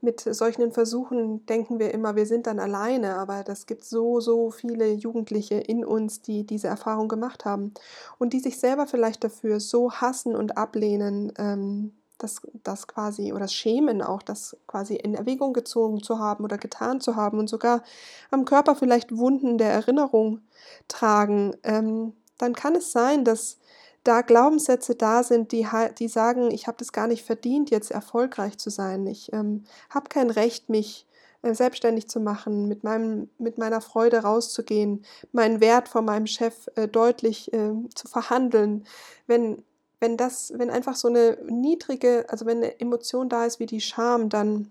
mit 0.00 0.20
solchen 0.20 0.72
Versuchen 0.72 1.46
denken 1.46 1.78
wir 1.78 1.92
immer, 1.92 2.16
wir 2.16 2.26
sind 2.26 2.46
dann 2.46 2.58
alleine, 2.58 3.16
aber 3.16 3.44
das 3.44 3.66
gibt 3.66 3.84
so, 3.84 4.20
so 4.20 4.50
viele 4.50 4.92
Jugendliche 4.92 5.56
in 5.56 5.84
uns, 5.84 6.22
die 6.22 6.44
diese 6.44 6.68
Erfahrung 6.68 7.08
gemacht 7.08 7.44
haben 7.44 7.72
und 8.18 8.32
die 8.32 8.40
sich 8.40 8.58
selber 8.58 8.86
vielleicht 8.86 9.24
dafür 9.24 9.60
so 9.60 9.92
hassen 9.92 10.36
und 10.36 10.58
ablehnen, 10.58 11.32
ähm, 11.38 11.92
das, 12.18 12.40
das 12.62 12.86
quasi 12.86 13.32
oder 13.32 13.42
das 13.42 13.54
Schämen 13.54 14.02
auch, 14.02 14.22
das 14.22 14.56
quasi 14.66 14.94
in 14.96 15.14
Erwägung 15.14 15.52
gezogen 15.52 16.02
zu 16.02 16.18
haben 16.18 16.44
oder 16.44 16.58
getan 16.58 17.00
zu 17.00 17.16
haben 17.16 17.38
und 17.38 17.48
sogar 17.48 17.82
am 18.30 18.44
Körper 18.44 18.74
vielleicht 18.74 19.16
Wunden 19.16 19.58
der 19.58 19.72
Erinnerung 19.72 20.40
tragen, 20.88 21.54
ähm, 21.62 22.14
dann 22.38 22.54
kann 22.54 22.74
es 22.74 22.92
sein, 22.92 23.24
dass 23.24 23.58
da 24.04 24.20
Glaubenssätze 24.22 24.94
da 24.94 25.22
sind, 25.22 25.52
die, 25.52 25.66
die 25.98 26.08
sagen, 26.08 26.50
ich 26.50 26.68
habe 26.68 26.76
das 26.78 26.92
gar 26.92 27.08
nicht 27.08 27.24
verdient, 27.24 27.70
jetzt 27.70 27.90
erfolgreich 27.90 28.56
zu 28.58 28.70
sein. 28.70 29.06
Ich 29.06 29.32
ähm, 29.32 29.64
habe 29.90 30.08
kein 30.08 30.30
Recht, 30.30 30.68
mich 30.68 31.06
äh, 31.42 31.54
selbstständig 31.54 32.08
zu 32.08 32.20
machen, 32.20 32.68
mit, 32.68 32.84
meinem, 32.84 33.28
mit 33.38 33.58
meiner 33.58 33.80
Freude 33.80 34.18
rauszugehen, 34.18 35.04
meinen 35.32 35.60
Wert 35.60 35.88
vor 35.88 36.02
meinem 36.02 36.26
Chef 36.26 36.68
äh, 36.76 36.86
deutlich 36.86 37.52
äh, 37.52 37.72
zu 37.94 38.06
verhandeln. 38.06 38.84
Wenn 39.26 39.62
wenn 40.00 40.16
das, 40.16 40.52
wenn 40.56 40.70
einfach 40.70 40.96
so 40.96 41.08
eine 41.08 41.38
niedrige, 41.48 42.26
also 42.28 42.46
wenn 42.46 42.58
eine 42.58 42.80
Emotion 42.80 43.28
da 43.28 43.44
ist 43.44 43.60
wie 43.60 43.66
die 43.66 43.80
Scham, 43.80 44.28
dann, 44.28 44.70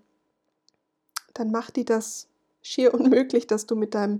dann 1.34 1.50
macht 1.50 1.76
die 1.76 1.84
das 1.84 2.28
schier 2.62 2.94
unmöglich, 2.94 3.46
dass 3.46 3.66
du 3.66 3.76
mit 3.76 3.94
deinem, 3.94 4.18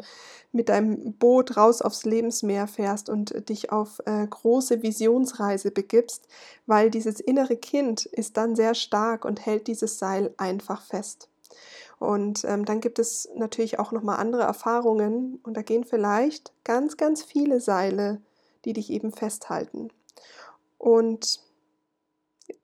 mit 0.53 0.69
deinem 0.69 1.15
Boot 1.15 1.57
raus 1.57 1.83
aufs 1.83 2.05
Lebensmeer 2.05 2.67
fährst 2.67 3.09
und 3.09 3.49
dich 3.49 3.71
auf 3.71 4.01
äh, 4.07 4.27
große 4.27 4.83
Visionsreise 4.83 5.71
begibst, 5.71 6.27
weil 6.67 6.91
dieses 6.91 7.21
innere 7.21 7.57
Kind 7.57 8.07
ist 8.07 8.37
dann 8.37 8.57
sehr 8.57 8.75
stark 8.75 9.25
und 9.25 9.45
hält 9.45 9.67
dieses 9.67 9.99
Seil 9.99 10.35
einfach 10.37 10.83
fest. 10.83 11.29
Und 11.99 12.45
ähm, 12.45 12.65
dann 12.65 12.81
gibt 12.81 12.99
es 12.99 13.29
natürlich 13.35 13.79
auch 13.79 13.91
nochmal 13.91 14.19
andere 14.19 14.43
Erfahrungen 14.43 15.41
und 15.45 15.57
da 15.57 15.63
gehen 15.63 15.85
vielleicht 15.85 16.53
ganz, 16.63 16.97
ganz 16.99 17.23
viele 17.23 17.61
Seile, 17.61 18.21
die 18.65 18.75
dich 18.75 18.91
eben 18.91 19.13
festhalten. 19.13 19.91
Und 20.79 21.41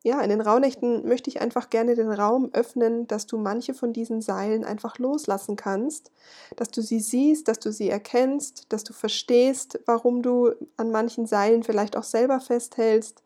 ja, 0.05 0.21
in 0.21 0.31
den 0.31 0.41
Rauhnächten 0.41 1.07
möchte 1.07 1.31
ich 1.31 1.41
einfach 1.41 1.71
gerne 1.71 1.95
den 1.95 2.11
Raum 2.11 2.51
öffnen, 2.53 3.07
dass 3.09 3.27
du 3.27 3.39
manche 3.39 3.75
von 3.75 3.93
diesen 3.93 4.21
Seilen 4.21 4.65
einfach 4.65 4.99
loslassen 4.99 5.57
kannst, 5.57 6.11
dass 6.57 6.71
du 6.71 6.83
sie 6.83 7.01
siehst, 7.01 7.49
dass 7.49 7.59
du 7.59 7.73
sie 7.73 7.89
erkennst, 7.89 8.73
dass 8.73 8.85
du 8.85 8.93
verstehst, 8.93 9.81
warum 9.87 10.23
du 10.23 10.53
an 10.77 10.91
manchen 10.91 11.27
Seilen 11.27 11.63
vielleicht 11.63 11.97
auch 11.97 12.05
selber 12.05 12.41
festhältst 12.41 13.23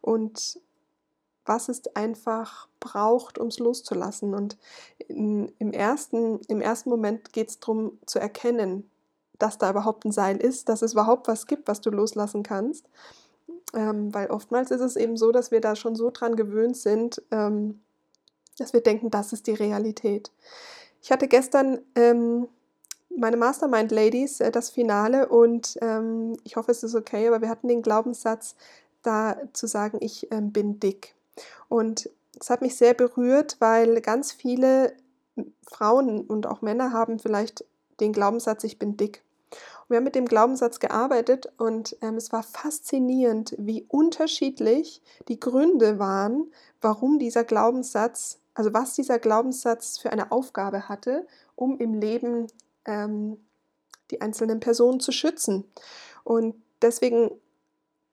und 0.00 0.60
was 1.44 1.68
es 1.68 1.86
einfach 1.96 2.68
braucht, 2.78 3.38
um 3.38 3.48
es 3.48 3.58
loszulassen. 3.58 4.34
Und 4.34 4.58
in, 5.08 5.48
im, 5.58 5.72
ersten, 5.72 6.40
im 6.48 6.60
ersten 6.60 6.90
Moment 6.90 7.32
geht 7.32 7.48
es 7.48 7.58
darum 7.58 7.98
zu 8.06 8.18
erkennen, 8.18 8.90
dass 9.38 9.56
da 9.56 9.70
überhaupt 9.70 10.04
ein 10.04 10.12
Seil 10.12 10.36
ist, 10.36 10.68
dass 10.68 10.82
es 10.82 10.92
überhaupt 10.92 11.26
was 11.26 11.46
gibt, 11.46 11.68
was 11.68 11.80
du 11.80 11.90
loslassen 11.90 12.42
kannst. 12.42 12.88
Ähm, 13.74 14.14
weil 14.14 14.30
oftmals 14.30 14.70
ist 14.70 14.80
es 14.80 14.96
eben 14.96 15.16
so, 15.16 15.30
dass 15.30 15.50
wir 15.50 15.60
da 15.60 15.76
schon 15.76 15.94
so 15.94 16.10
dran 16.10 16.36
gewöhnt 16.36 16.76
sind, 16.76 17.22
ähm, 17.30 17.80
dass 18.58 18.72
wir 18.72 18.80
denken, 18.80 19.10
das 19.10 19.32
ist 19.32 19.46
die 19.46 19.54
Realität. 19.54 20.30
Ich 21.02 21.12
hatte 21.12 21.28
gestern 21.28 21.78
ähm, 21.94 22.48
meine 23.16 23.36
Mastermind 23.36 23.90
Ladies 23.90 24.40
äh, 24.40 24.50
das 24.50 24.70
Finale 24.70 25.28
und 25.28 25.78
ähm, 25.82 26.36
ich 26.44 26.56
hoffe, 26.56 26.70
es 26.70 26.82
ist 26.82 26.94
okay, 26.94 27.28
aber 27.28 27.40
wir 27.40 27.48
hatten 27.48 27.68
den 27.68 27.82
Glaubenssatz, 27.82 28.56
da 29.02 29.36
zu 29.52 29.66
sagen, 29.66 29.98
ich 30.00 30.30
ähm, 30.32 30.52
bin 30.52 30.80
dick. 30.80 31.14
Und 31.68 32.10
es 32.40 32.50
hat 32.50 32.62
mich 32.62 32.76
sehr 32.76 32.94
berührt, 32.94 33.56
weil 33.60 34.00
ganz 34.00 34.32
viele 34.32 34.92
Frauen 35.62 36.22
und 36.22 36.46
auch 36.46 36.62
Männer 36.62 36.92
haben 36.92 37.18
vielleicht 37.18 37.64
den 38.00 38.12
Glaubenssatz, 38.12 38.64
ich 38.64 38.78
bin 38.78 38.96
dick. 38.96 39.22
Wir 39.88 39.96
haben 39.96 40.04
mit 40.04 40.14
dem 40.14 40.26
Glaubenssatz 40.26 40.80
gearbeitet 40.80 41.50
und 41.56 41.96
ähm, 42.02 42.16
es 42.16 42.30
war 42.30 42.42
faszinierend, 42.42 43.54
wie 43.58 43.86
unterschiedlich 43.88 45.02
die 45.28 45.40
Gründe 45.40 45.98
waren, 45.98 46.52
warum 46.82 47.18
dieser 47.18 47.42
Glaubenssatz, 47.42 48.38
also 48.52 48.74
was 48.74 48.94
dieser 48.94 49.18
Glaubenssatz 49.18 49.98
für 49.98 50.12
eine 50.12 50.30
Aufgabe 50.30 50.90
hatte, 50.90 51.26
um 51.56 51.78
im 51.78 51.94
Leben 51.94 52.48
ähm, 52.84 53.38
die 54.10 54.20
einzelnen 54.20 54.60
Personen 54.60 55.00
zu 55.00 55.10
schützen. 55.10 55.64
Und 56.22 56.54
deswegen 56.82 57.30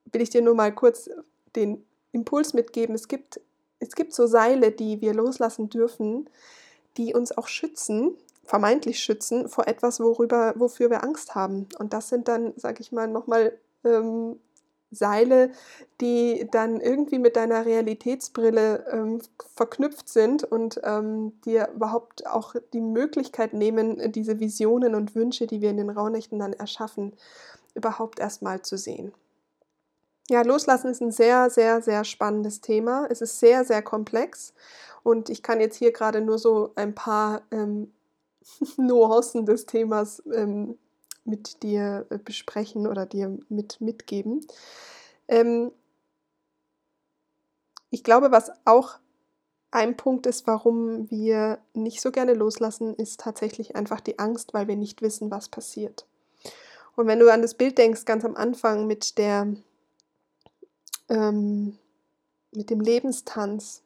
will 0.06 0.22
ich 0.22 0.30
dir 0.30 0.42
nur 0.42 0.56
mal 0.56 0.74
kurz 0.74 1.10
den 1.58 1.86
Impuls 2.14 2.54
mitgeben. 2.54 2.96
Es 2.96 3.10
gibt, 3.10 3.42
es 3.80 3.96
gibt 3.96 4.14
so 4.14 4.28
Seile, 4.28 4.72
die 4.72 5.02
wir 5.02 5.14
loslassen 5.14 5.70
dürfen, 5.70 6.30
die 6.96 7.14
uns 7.14 7.38
auch 7.38 7.50
schützen 7.50 8.16
vermeintlich 8.46 9.00
schützen 9.00 9.50
vor 9.50 9.68
etwas, 9.68 10.00
worüber, 10.00 10.54
wofür 10.56 10.90
wir 10.90 11.04
Angst 11.04 11.36
haben. 11.36 11.68
Und 11.80 11.94
das 11.94 12.10
sind 12.10 12.28
dann, 12.28 12.54
sag 12.56 12.80
ich 12.80 12.92
mal, 12.92 13.08
nochmal 13.08 13.58
ähm, 13.84 14.40
Seile, 14.92 15.52
die 16.02 16.48
dann 16.52 16.80
irgendwie 16.80 17.20
mit 17.20 17.36
deiner 17.36 17.66
Realitätsbrille 17.66 18.86
ähm, 18.92 19.22
verknüpft 19.56 20.10
sind 20.10 20.44
und 20.44 20.80
ähm, 20.84 21.34
dir 21.44 21.70
überhaupt 21.76 22.26
auch 22.28 22.56
die 22.74 22.82
Möglichkeit 22.82 23.54
nehmen, 23.54 24.12
diese 24.12 24.40
Visionen 24.40 24.96
und 24.96 25.16
Wünsche, 25.16 25.48
die 25.48 25.62
wir 25.62 25.70
in 25.70 25.78
den 25.78 25.90
Rauhnächten 25.90 26.40
dann 26.40 26.54
erschaffen, 26.54 27.14
überhaupt 27.74 28.20
erstmal 28.20 28.62
zu 28.62 28.78
sehen. 28.78 29.14
Ja, 30.30 30.42
Loslassen 30.42 30.90
ist 30.90 31.02
ein 31.02 31.12
sehr, 31.12 31.50
sehr, 31.50 31.82
sehr 31.82 32.04
spannendes 32.04 32.62
Thema. 32.62 33.06
Es 33.10 33.22
ist 33.22 33.40
sehr, 33.40 33.64
sehr 33.64 33.84
komplex 33.84 34.54
und 35.04 35.30
ich 35.30 35.44
kann 35.44 35.60
jetzt 35.60 35.76
hier 35.76 35.92
gerade 35.92 36.22
nur 36.22 36.40
so 36.40 36.72
ein 36.76 36.96
paar 36.96 37.44
ähm, 37.52 37.94
Nuancen 38.78 39.46
des 39.46 39.66
Themas 39.66 40.24
ähm, 40.34 40.78
mit 41.24 41.64
dir 41.64 42.06
äh, 42.10 42.18
besprechen 42.18 42.88
oder 42.88 43.06
dir 43.06 43.38
mit 43.50 43.82
mitgeben. 43.82 44.46
Ähm, 45.28 45.72
ich 47.90 48.04
glaube, 48.04 48.32
was 48.32 48.52
auch 48.66 49.00
ein 49.72 49.98
Punkt 49.98 50.26
ist, 50.26 50.48
warum 50.48 51.10
wir 51.10 51.60
nicht 51.74 52.02
so 52.02 52.12
gerne 52.12 52.34
loslassen, 52.34 52.96
ist 52.96 53.20
tatsächlich 53.20 53.76
einfach 53.76 54.00
die 54.00 54.20
Angst, 54.20 54.54
weil 54.54 54.68
wir 54.68 54.76
nicht 54.76 55.02
wissen, 55.02 55.32
was 55.32 55.50
passiert. 55.50 56.06
Und 56.96 57.08
wenn 57.08 57.20
du 57.20 57.32
an 57.32 57.42
das 57.42 57.56
Bild 57.56 57.78
denkst, 57.78 58.06
ganz 58.06 58.24
am 58.24 58.36
Anfang 58.36 58.88
mit 58.88 59.18
der, 59.18 59.54
ähm, 61.10 61.78
mit 62.52 62.70
dem 62.70 62.80
Lebenstanz, 62.80 63.84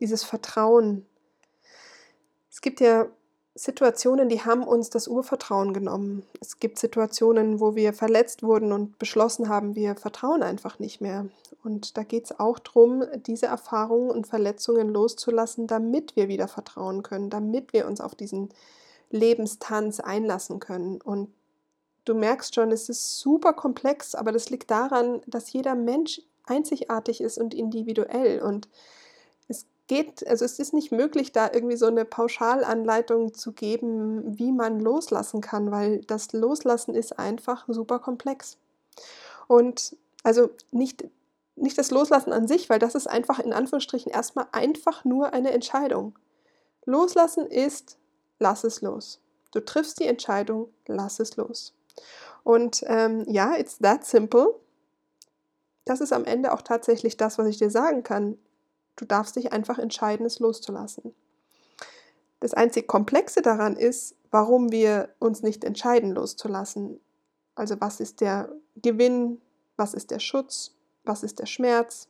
dieses 0.00 0.24
Vertrauen. 0.24 1.06
Es 2.50 2.60
gibt 2.60 2.80
ja 2.80 3.08
Situationen, 3.58 4.28
die 4.28 4.44
haben 4.44 4.62
uns 4.62 4.88
das 4.88 5.08
Urvertrauen 5.08 5.72
genommen. 5.72 6.22
Es 6.40 6.60
gibt 6.60 6.78
Situationen, 6.78 7.58
wo 7.58 7.74
wir 7.74 7.92
verletzt 7.92 8.44
wurden 8.44 8.70
und 8.70 9.00
beschlossen 9.00 9.48
haben, 9.48 9.74
wir 9.74 9.96
vertrauen 9.96 10.44
einfach 10.44 10.78
nicht 10.78 11.00
mehr. 11.00 11.26
Und 11.64 11.96
da 11.96 12.04
geht 12.04 12.26
es 12.26 12.38
auch 12.38 12.60
darum, 12.60 13.02
diese 13.26 13.46
Erfahrungen 13.46 14.10
und 14.10 14.28
Verletzungen 14.28 14.88
loszulassen, 14.90 15.66
damit 15.66 16.14
wir 16.14 16.28
wieder 16.28 16.46
vertrauen 16.46 17.02
können, 17.02 17.30
damit 17.30 17.72
wir 17.72 17.88
uns 17.88 18.00
auf 18.00 18.14
diesen 18.14 18.50
Lebenstanz 19.10 19.98
einlassen 19.98 20.60
können. 20.60 21.00
Und 21.00 21.28
du 22.04 22.14
merkst 22.14 22.54
schon, 22.54 22.70
es 22.70 22.88
ist 22.88 23.18
super 23.18 23.54
komplex, 23.54 24.14
aber 24.14 24.30
das 24.30 24.50
liegt 24.50 24.70
daran, 24.70 25.20
dass 25.26 25.52
jeder 25.52 25.74
Mensch 25.74 26.22
einzigartig 26.46 27.20
ist 27.20 27.38
und 27.38 27.54
individuell. 27.54 28.40
Und 28.40 28.68
geht, 29.88 30.26
also 30.26 30.44
es 30.44 30.58
ist 30.58 30.72
nicht 30.72 30.92
möglich, 30.92 31.32
da 31.32 31.50
irgendwie 31.52 31.76
so 31.76 31.86
eine 31.86 32.04
Pauschalanleitung 32.04 33.34
zu 33.34 33.52
geben, 33.52 34.38
wie 34.38 34.52
man 34.52 34.78
loslassen 34.78 35.40
kann, 35.40 35.70
weil 35.70 36.02
das 36.02 36.32
Loslassen 36.32 36.94
ist 36.94 37.18
einfach 37.18 37.64
super 37.68 37.98
komplex. 37.98 38.58
Und 39.48 39.96
also 40.22 40.50
nicht, 40.70 41.08
nicht 41.56 41.78
das 41.78 41.90
Loslassen 41.90 42.32
an 42.32 42.46
sich, 42.46 42.70
weil 42.70 42.78
das 42.78 42.94
ist 42.94 43.08
einfach 43.08 43.38
in 43.38 43.52
Anführungsstrichen 43.52 44.12
erstmal 44.12 44.46
einfach 44.52 45.04
nur 45.04 45.32
eine 45.32 45.50
Entscheidung. 45.50 46.18
Loslassen 46.84 47.46
ist, 47.46 47.98
lass 48.38 48.64
es 48.64 48.82
los. 48.82 49.20
Du 49.52 49.60
triffst 49.60 49.98
die 50.00 50.06
Entscheidung, 50.06 50.68
lass 50.86 51.18
es 51.18 51.36
los. 51.36 51.74
Und 52.44 52.84
ähm, 52.86 53.24
ja, 53.26 53.56
it's 53.56 53.78
that 53.78 54.04
simple. 54.04 54.54
Das 55.86 56.02
ist 56.02 56.12
am 56.12 56.24
Ende 56.24 56.52
auch 56.52 56.62
tatsächlich 56.62 57.16
das, 57.16 57.38
was 57.38 57.46
ich 57.46 57.56
dir 57.56 57.70
sagen 57.70 58.02
kann. 58.02 58.38
Du 58.98 59.04
darfst 59.04 59.36
dich 59.36 59.52
einfach 59.52 59.78
entscheiden, 59.78 60.26
es 60.26 60.40
loszulassen. 60.40 61.14
Das 62.40 62.52
einzig 62.52 62.88
Komplexe 62.88 63.42
daran 63.42 63.76
ist, 63.76 64.16
warum 64.30 64.72
wir 64.72 65.08
uns 65.20 65.42
nicht 65.42 65.64
entscheiden, 65.64 66.10
loszulassen. 66.10 67.00
Also 67.54 67.80
was 67.80 68.00
ist 68.00 68.20
der 68.20 68.50
Gewinn, 68.76 69.40
was 69.76 69.94
ist 69.94 70.10
der 70.10 70.18
Schutz, 70.18 70.74
was 71.04 71.22
ist 71.22 71.38
der 71.38 71.46
Schmerz, 71.46 72.08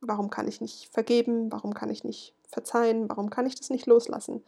warum 0.00 0.30
kann 0.30 0.46
ich 0.46 0.60
nicht 0.60 0.90
vergeben, 0.92 1.50
warum 1.50 1.74
kann 1.74 1.90
ich 1.90 2.04
nicht 2.04 2.34
verzeihen, 2.46 3.08
warum 3.08 3.30
kann 3.30 3.46
ich 3.46 3.56
das 3.56 3.68
nicht 3.68 3.86
loslassen. 3.86 4.44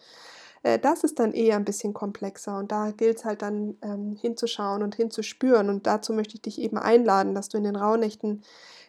Äh, 0.63 0.79
das 0.79 1.03
ist 1.03 1.19
dann 1.19 1.33
eher 1.33 1.57
ein 1.57 1.65
bisschen 1.65 1.93
komplexer 1.93 2.57
und 2.59 2.71
da 2.71 2.93
gilt 2.93 3.19
es 3.19 3.25
halt 3.25 3.43
dann 3.43 3.77
ähm, 3.83 4.17
hinzuschauen 4.21 4.85
und 4.85 4.95
hinzuspüren 4.95 5.69
und 5.69 5.89
dazu 5.89 6.13
möchte 6.13 6.35
ich 6.35 6.43
dich 6.43 6.61
eben 6.61 6.79
einladen, 6.79 7.35
dass 7.35 7.49
du 7.49 7.59
in 7.59 7.65
den 7.65 7.77
Rauhnächten 7.77 8.43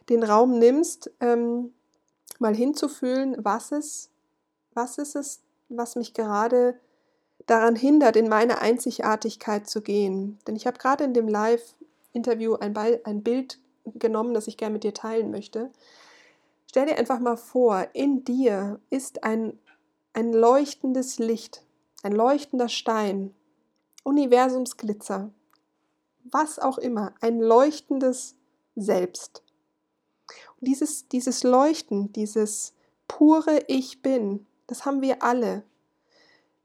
den 0.10 0.24
Raum 0.24 0.60
nimmst, 0.60 1.12
ähm, 1.20 1.74
mal 2.39 2.55
hinzufühlen, 2.55 3.35
was 3.39 3.71
ist, 3.71 4.09
was 4.73 4.97
ist 4.97 5.15
es, 5.15 5.41
was 5.69 5.95
mich 5.95 6.13
gerade 6.13 6.79
daran 7.45 7.75
hindert, 7.75 8.15
in 8.15 8.29
meine 8.29 8.61
Einzigartigkeit 8.61 9.67
zu 9.67 9.81
gehen. 9.81 10.39
Denn 10.47 10.55
ich 10.55 10.67
habe 10.67 10.77
gerade 10.77 11.03
in 11.03 11.13
dem 11.13 11.27
Live-Interview 11.27 12.55
ein, 12.55 12.77
ein 12.77 13.23
Bild 13.23 13.59
genommen, 13.95 14.33
das 14.33 14.47
ich 14.47 14.57
gerne 14.57 14.73
mit 14.73 14.83
dir 14.83 14.93
teilen 14.93 15.31
möchte. 15.31 15.71
Stell 16.67 16.85
dir 16.85 16.97
einfach 16.97 17.19
mal 17.19 17.38
vor, 17.38 17.88
in 17.93 18.23
dir 18.23 18.79
ist 18.89 19.23
ein, 19.23 19.57
ein 20.13 20.31
leuchtendes 20.31 21.19
Licht, 21.19 21.63
ein 22.03 22.13
leuchtender 22.13 22.69
Stein, 22.69 23.33
Universumsglitzer, 24.03 25.31
was 26.23 26.59
auch 26.59 26.77
immer, 26.77 27.13
ein 27.21 27.39
leuchtendes 27.39 28.35
Selbst 28.75 29.43
dieses, 30.59 31.07
dieses 31.07 31.43
Leuchten, 31.43 32.11
dieses 32.13 32.73
pure 33.07 33.63
Ich 33.67 34.01
bin, 34.01 34.45
das 34.67 34.85
haben 34.85 35.01
wir 35.01 35.23
alle. 35.23 35.63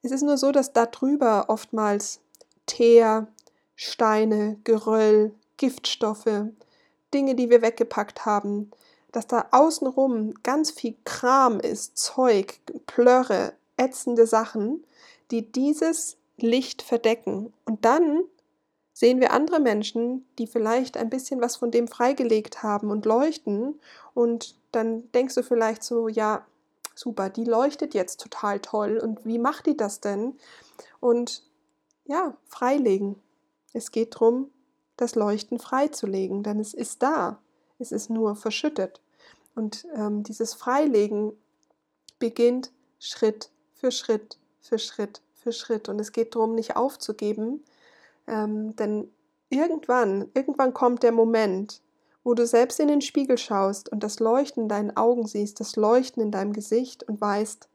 Es 0.03 0.13
ist 0.13 0.23
nur 0.23 0.39
so, 0.39 0.53
dass 0.53 0.73
da 0.73 0.87
drüber 0.87 1.47
oftmals 1.49 2.21
Teer, 2.67 3.27
Steine, 3.75 4.59
Geröll, 4.65 5.35
Giftstoffe, 5.57 6.47
Dinge, 7.13 7.35
die 7.35 7.51
wir 7.51 7.63
weggepackt 7.63 8.25
haben, 8.25 8.71
dass 9.13 9.27
da 9.27 9.47
außenrum 9.51 10.35
ganz 10.43 10.71
viel 10.71 10.97
Kram 11.05 11.59
ist, 11.59 11.97
Zeug, 11.97 12.61
Plörre, 12.87 13.55
ätzende 13.77 14.27
Sachen, 14.27 14.85
die 15.31 15.51
dieses 15.51 16.17
Licht 16.37 16.83
verdecken. 16.83 17.53
Und 17.65 17.85
dann 17.85 18.25
sehen 18.97 19.21
wir 19.21 19.35
andere 19.35 19.61
Menschen, 19.61 20.25
die 20.39 20.47
vielleicht 20.47 20.97
ein 20.97 21.11
bisschen 21.11 21.43
was 21.43 21.57
von 21.57 21.71
dem 21.71 21.87
freigelegt 21.87 22.63
haben 22.63 22.91
und 22.91 23.05
leuchten. 23.05 23.79
Und 24.15 24.55
dann 24.73 25.13
denkst 25.13 25.35
du 25.35 25.43
vielleicht 25.43 25.83
so, 25.83 26.09
ja, 26.09 26.47
super, 26.95 27.29
die 27.29 27.45
leuchtet 27.45 27.93
jetzt 27.93 28.23
total 28.23 28.59
toll. 28.59 28.97
Und 28.97 29.27
wie 29.27 29.39
macht 29.39 29.67
die 29.67 29.77
das 29.77 30.01
denn? 30.01 30.39
Und 30.99 31.43
ja, 32.07 32.39
freilegen. 32.47 33.17
Es 33.75 33.91
geht 33.91 34.15
darum, 34.15 34.51
das 34.97 35.15
Leuchten 35.15 35.59
freizulegen, 35.59 36.43
denn 36.43 36.59
es 36.59 36.73
ist 36.73 37.03
da. 37.03 37.39
Es 37.79 37.93
ist 37.93 38.09
nur 38.09 38.35
verschüttet. 38.35 39.03
Und 39.55 39.87
ähm, 39.95 40.23
dieses 40.23 40.55
Freilegen 40.55 41.35
beginnt 42.19 42.73
Schritt 42.99 43.51
für 43.75 43.91
Schritt 43.91 44.39
für 44.63 44.79
Schritt 44.79 45.21
für 45.35 45.53
Schritt. 45.53 45.91
Und 45.91 46.01
es 46.01 46.13
geht 46.13 46.35
darum, 46.35 46.55
nicht 46.55 46.77
aufzugeben, 46.77 47.63
ähm, 48.27 48.75
denn 48.77 49.11
irgendwann, 49.49 50.29
irgendwann 50.35 50.75
kommt 50.75 51.03
der 51.03 51.13
Moment, 51.13 51.83
wo 52.25 52.35
du 52.35 52.47
selbst 52.47 52.81
in 52.81 52.89
den 52.89 53.01
Spiegel 53.01 53.39
schaust 53.39 53.89
und 53.89 54.03
das 54.03 54.19
Leuchten 54.19 54.65
in 54.65 54.69
deinen 54.69 54.97
Augen 54.97 55.27
siehst, 55.27 55.61
das 55.61 55.77
Leuchten 55.77 56.23
in 56.23 56.33
deinem 56.33 56.53
Gesicht 56.53 57.05
und 57.05 57.21
weißt, 57.21 57.69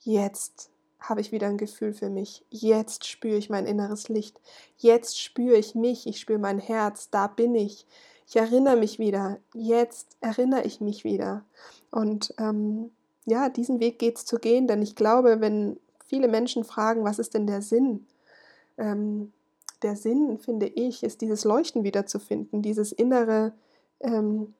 jetzt 0.00 0.70
habe 0.98 1.20
ich 1.20 1.30
wieder 1.30 1.48
ein 1.48 1.58
Gefühl 1.58 1.92
für 1.92 2.08
mich. 2.08 2.44
Jetzt 2.50 3.06
spüre 3.06 3.36
ich 3.36 3.50
mein 3.50 3.66
inneres 3.66 4.08
Licht. 4.08 4.40
Jetzt 4.78 5.20
spüre 5.20 5.56
ich 5.56 5.74
mich. 5.74 6.06
Ich 6.06 6.20
spüre 6.20 6.38
mein 6.38 6.58
Herz. 6.58 7.10
Da 7.10 7.26
bin 7.26 7.54
ich. 7.54 7.86
Ich 8.26 8.36
erinnere 8.36 8.76
mich 8.76 8.98
wieder. 8.98 9.38
Jetzt 9.54 10.16
erinnere 10.20 10.62
ich 10.62 10.80
mich 10.80 11.04
wieder. 11.04 11.44
Und 11.90 12.34
ähm, 12.38 12.90
ja, 13.24 13.48
diesen 13.48 13.80
Weg 13.80 13.98
geht 13.98 14.16
es 14.16 14.24
zu 14.24 14.38
gehen, 14.38 14.66
denn 14.66 14.82
ich 14.82 14.96
glaube, 14.96 15.40
wenn 15.40 15.78
viele 16.06 16.28
Menschen 16.28 16.64
fragen, 16.64 17.04
was 17.04 17.18
ist 17.18 17.34
denn 17.34 17.46
der 17.46 17.62
Sinn, 17.62 18.06
ähm, 18.78 19.32
der 19.82 19.96
Sinn, 19.96 20.38
finde 20.38 20.66
ich, 20.66 21.02
ist 21.02 21.20
dieses 21.20 21.44
Leuchten 21.44 21.84
wiederzufinden, 21.84 22.62
dieses 22.62 22.92
innere, 22.92 23.52
ähm, 24.00 24.54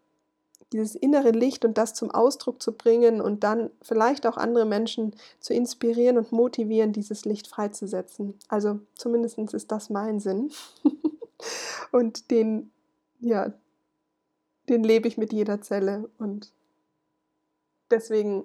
dieses 0.73 0.95
innere 0.95 1.31
Licht 1.31 1.65
und 1.65 1.79
das 1.79 1.95
zum 1.95 2.11
Ausdruck 2.11 2.61
zu 2.61 2.73
bringen 2.73 3.21
und 3.21 3.45
dann 3.45 3.71
vielleicht 3.83 4.27
auch 4.27 4.37
andere 4.37 4.67
Menschen 4.67 5.15
zu 5.41 5.55
inspirieren 5.55 6.19
und 6.19 6.33
motivieren, 6.33 6.93
dieses 6.93 7.25
Licht 7.25 7.47
freizusetzen. 7.47 8.35
Also 8.49 8.81
zumindest 8.95 9.39
ist 9.39 9.73
das 9.73 9.91
mein 9.91 10.21
Sinn. 10.21 10.51
und 11.93 12.31
den, 12.31 12.71
ja, 13.21 13.53
den 14.69 14.83
lebe 14.83 15.09
ich 15.09 15.17
mit 15.17 15.33
jeder 15.33 15.61
Zelle. 15.61 16.11
Und 16.19 16.53
deswegen 17.91 18.45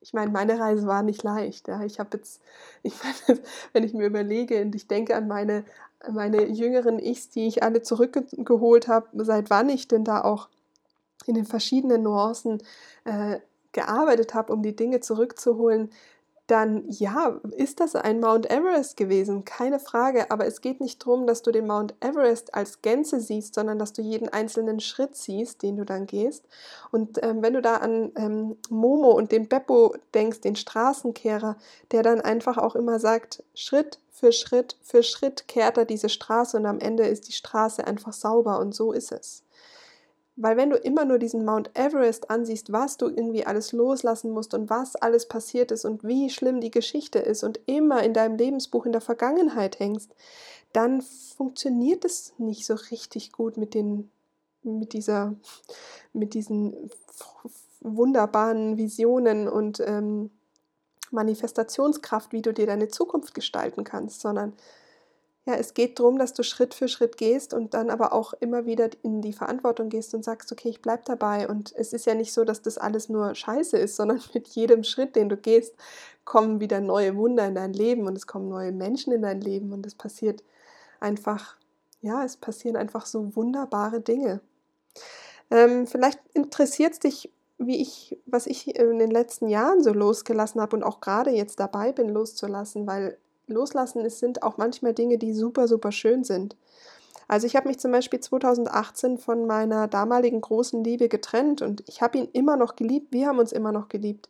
ich 0.00 0.12
meine, 0.12 0.30
meine 0.30 0.58
Reise 0.58 0.86
war 0.86 1.02
nicht 1.02 1.22
leicht. 1.22 1.68
Ja. 1.68 1.82
Ich 1.82 1.98
habe 1.98 2.16
jetzt, 2.16 2.40
ich 2.82 2.94
meine, 3.02 3.40
wenn 3.72 3.84
ich 3.84 3.94
mir 3.94 4.06
überlege 4.06 4.62
und 4.62 4.74
ich 4.74 4.86
denke 4.86 5.14
an 5.14 5.28
meine, 5.28 5.64
meine 6.10 6.46
jüngeren 6.46 6.98
Ichs, 6.98 7.28
die 7.30 7.46
ich 7.46 7.62
alle 7.62 7.82
zurückgeholt 7.82 8.88
habe, 8.88 9.24
seit 9.24 9.50
wann 9.50 9.68
ich 9.68 9.88
denn 9.88 10.04
da 10.04 10.22
auch 10.22 10.48
in 11.26 11.34
den 11.34 11.44
verschiedenen 11.44 12.02
Nuancen 12.02 12.62
äh, 13.04 13.38
gearbeitet 13.72 14.34
habe, 14.34 14.52
um 14.52 14.62
die 14.62 14.74
Dinge 14.74 15.00
zurückzuholen, 15.00 15.90
dann 16.50 16.84
ja, 16.88 17.40
ist 17.56 17.78
das 17.78 17.94
ein 17.94 18.18
Mount 18.18 18.50
Everest 18.50 18.96
gewesen, 18.96 19.44
keine 19.44 19.78
Frage. 19.78 20.30
Aber 20.30 20.46
es 20.46 20.60
geht 20.60 20.80
nicht 20.80 21.00
darum, 21.00 21.26
dass 21.26 21.42
du 21.42 21.52
den 21.52 21.66
Mount 21.66 21.94
Everest 22.00 22.54
als 22.54 22.82
Gänze 22.82 23.20
siehst, 23.20 23.54
sondern 23.54 23.78
dass 23.78 23.92
du 23.92 24.02
jeden 24.02 24.28
einzelnen 24.28 24.80
Schritt 24.80 25.14
siehst, 25.14 25.62
den 25.62 25.76
du 25.76 25.84
dann 25.84 26.06
gehst. 26.06 26.44
Und 26.90 27.22
ähm, 27.22 27.42
wenn 27.42 27.54
du 27.54 27.62
da 27.62 27.76
an 27.76 28.10
ähm, 28.16 28.56
Momo 28.68 29.10
und 29.12 29.30
den 29.30 29.48
Beppo 29.48 29.94
denkst, 30.12 30.40
den 30.40 30.56
Straßenkehrer, 30.56 31.56
der 31.92 32.02
dann 32.02 32.20
einfach 32.20 32.58
auch 32.58 32.74
immer 32.74 32.98
sagt, 32.98 33.44
Schritt 33.54 33.98
für 34.10 34.32
Schritt 34.32 34.76
für 34.82 35.02
Schritt 35.02 35.48
kehrt 35.48 35.78
er 35.78 35.84
diese 35.84 36.08
Straße 36.08 36.56
und 36.56 36.66
am 36.66 36.80
Ende 36.80 37.04
ist 37.04 37.28
die 37.28 37.32
Straße 37.32 37.86
einfach 37.86 38.12
sauber 38.12 38.58
und 38.58 38.74
so 38.74 38.92
ist 38.92 39.12
es. 39.12 39.44
Weil 40.36 40.56
wenn 40.56 40.70
du 40.70 40.76
immer 40.76 41.04
nur 41.04 41.18
diesen 41.18 41.44
Mount 41.44 41.70
Everest 41.74 42.30
ansiehst, 42.30 42.72
was 42.72 42.96
du 42.96 43.08
irgendwie 43.08 43.44
alles 43.46 43.72
loslassen 43.72 44.30
musst 44.30 44.54
und 44.54 44.70
was 44.70 44.96
alles 44.96 45.28
passiert 45.28 45.70
ist 45.70 45.84
und 45.84 46.04
wie 46.04 46.30
schlimm 46.30 46.60
die 46.60 46.70
Geschichte 46.70 47.18
ist 47.18 47.42
und 47.42 47.60
immer 47.66 48.02
in 48.02 48.14
deinem 48.14 48.36
Lebensbuch 48.36 48.86
in 48.86 48.92
der 48.92 49.00
Vergangenheit 49.00 49.78
hängst, 49.78 50.14
dann 50.72 51.02
funktioniert 51.02 52.04
es 52.04 52.32
nicht 52.38 52.64
so 52.64 52.74
richtig 52.74 53.32
gut 53.32 53.56
mit 53.56 53.74
den 53.74 54.10
mit 54.62 54.92
dieser 54.92 55.34
mit 56.12 56.34
diesen 56.34 56.90
wunderbaren 57.80 58.76
Visionen 58.76 59.48
und 59.48 59.80
ähm, 59.80 60.30
Manifestationskraft, 61.10 62.32
wie 62.32 62.42
du 62.42 62.52
dir 62.52 62.66
deine 62.66 62.88
Zukunft 62.88 63.34
gestalten 63.34 63.84
kannst, 63.84 64.20
sondern 64.20 64.52
ja, 65.46 65.54
es 65.54 65.72
geht 65.72 65.98
darum, 65.98 66.18
dass 66.18 66.34
du 66.34 66.42
Schritt 66.42 66.74
für 66.74 66.86
Schritt 66.86 67.16
gehst 67.16 67.54
und 67.54 67.72
dann 67.72 67.88
aber 67.88 68.12
auch 68.12 68.34
immer 68.34 68.66
wieder 68.66 68.90
in 69.02 69.22
die 69.22 69.32
Verantwortung 69.32 69.88
gehst 69.88 70.14
und 70.14 70.22
sagst, 70.22 70.52
okay, 70.52 70.68
ich 70.68 70.82
bleib 70.82 71.06
dabei. 71.06 71.48
Und 71.48 71.72
es 71.74 71.94
ist 71.94 72.04
ja 72.04 72.14
nicht 72.14 72.34
so, 72.34 72.44
dass 72.44 72.60
das 72.60 72.76
alles 72.76 73.08
nur 73.08 73.34
Scheiße 73.34 73.78
ist, 73.78 73.96
sondern 73.96 74.20
mit 74.34 74.48
jedem 74.48 74.84
Schritt, 74.84 75.16
den 75.16 75.30
du 75.30 75.36
gehst, 75.36 75.74
kommen 76.24 76.60
wieder 76.60 76.80
neue 76.80 77.16
Wunder 77.16 77.46
in 77.46 77.54
dein 77.54 77.72
Leben 77.72 78.06
und 78.06 78.16
es 78.16 78.26
kommen 78.26 78.48
neue 78.48 78.72
Menschen 78.72 79.12
in 79.12 79.22
dein 79.22 79.40
Leben 79.40 79.72
und 79.72 79.86
es 79.86 79.94
passiert 79.94 80.44
einfach, 81.00 81.56
ja, 82.02 82.22
es 82.24 82.36
passieren 82.36 82.76
einfach 82.76 83.06
so 83.06 83.34
wunderbare 83.34 84.00
Dinge. 84.00 84.40
Ähm, 85.50 85.86
vielleicht 85.86 86.20
interessiert 86.34 86.92
es 86.92 86.98
dich, 86.98 87.32
wie 87.56 87.80
ich, 87.80 88.18
was 88.26 88.46
ich 88.46 88.76
in 88.76 88.98
den 88.98 89.10
letzten 89.10 89.48
Jahren 89.48 89.82
so 89.82 89.92
losgelassen 89.92 90.60
habe 90.60 90.76
und 90.76 90.82
auch 90.82 91.00
gerade 91.00 91.30
jetzt 91.30 91.60
dabei 91.60 91.92
bin, 91.92 92.08
loszulassen, 92.08 92.86
weil 92.86 93.18
loslassen 93.50 94.04
ist, 94.04 94.18
sind 94.18 94.42
auch 94.42 94.56
manchmal 94.56 94.94
Dinge, 94.94 95.18
die 95.18 95.34
super, 95.34 95.68
super 95.68 95.92
schön 95.92 96.24
sind. 96.24 96.56
Also 97.28 97.46
ich 97.46 97.54
habe 97.54 97.68
mich 97.68 97.78
zum 97.78 97.92
Beispiel 97.92 98.18
2018 98.18 99.18
von 99.18 99.46
meiner 99.46 99.86
damaligen 99.86 100.40
großen 100.40 100.82
Liebe 100.82 101.08
getrennt 101.08 101.62
und 101.62 101.84
ich 101.86 102.02
habe 102.02 102.18
ihn 102.18 102.28
immer 102.32 102.56
noch 102.56 102.74
geliebt, 102.74 103.12
wir 103.12 103.28
haben 103.28 103.38
uns 103.38 103.52
immer 103.52 103.70
noch 103.70 103.88
geliebt. 103.88 104.28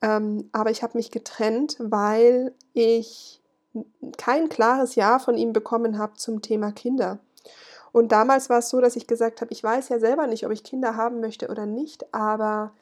Ähm, 0.00 0.48
aber 0.52 0.70
ich 0.70 0.82
habe 0.82 0.96
mich 0.96 1.10
getrennt, 1.10 1.76
weil 1.78 2.54
ich 2.72 3.42
kein 4.16 4.48
klares 4.48 4.94
Ja 4.94 5.18
von 5.18 5.36
ihm 5.36 5.52
bekommen 5.52 5.98
habe 5.98 6.14
zum 6.14 6.40
Thema 6.40 6.72
Kinder. 6.72 7.18
Und 7.92 8.12
damals 8.12 8.48
war 8.48 8.58
es 8.58 8.70
so, 8.70 8.80
dass 8.80 8.96
ich 8.96 9.06
gesagt 9.06 9.40
habe, 9.40 9.52
ich 9.52 9.62
weiß 9.62 9.88
ja 9.88 9.98
selber 9.98 10.26
nicht, 10.26 10.46
ob 10.46 10.52
ich 10.52 10.64
Kinder 10.64 10.96
haben 10.96 11.20
möchte 11.20 11.48
oder 11.48 11.66
nicht, 11.66 12.14
aber 12.14 12.72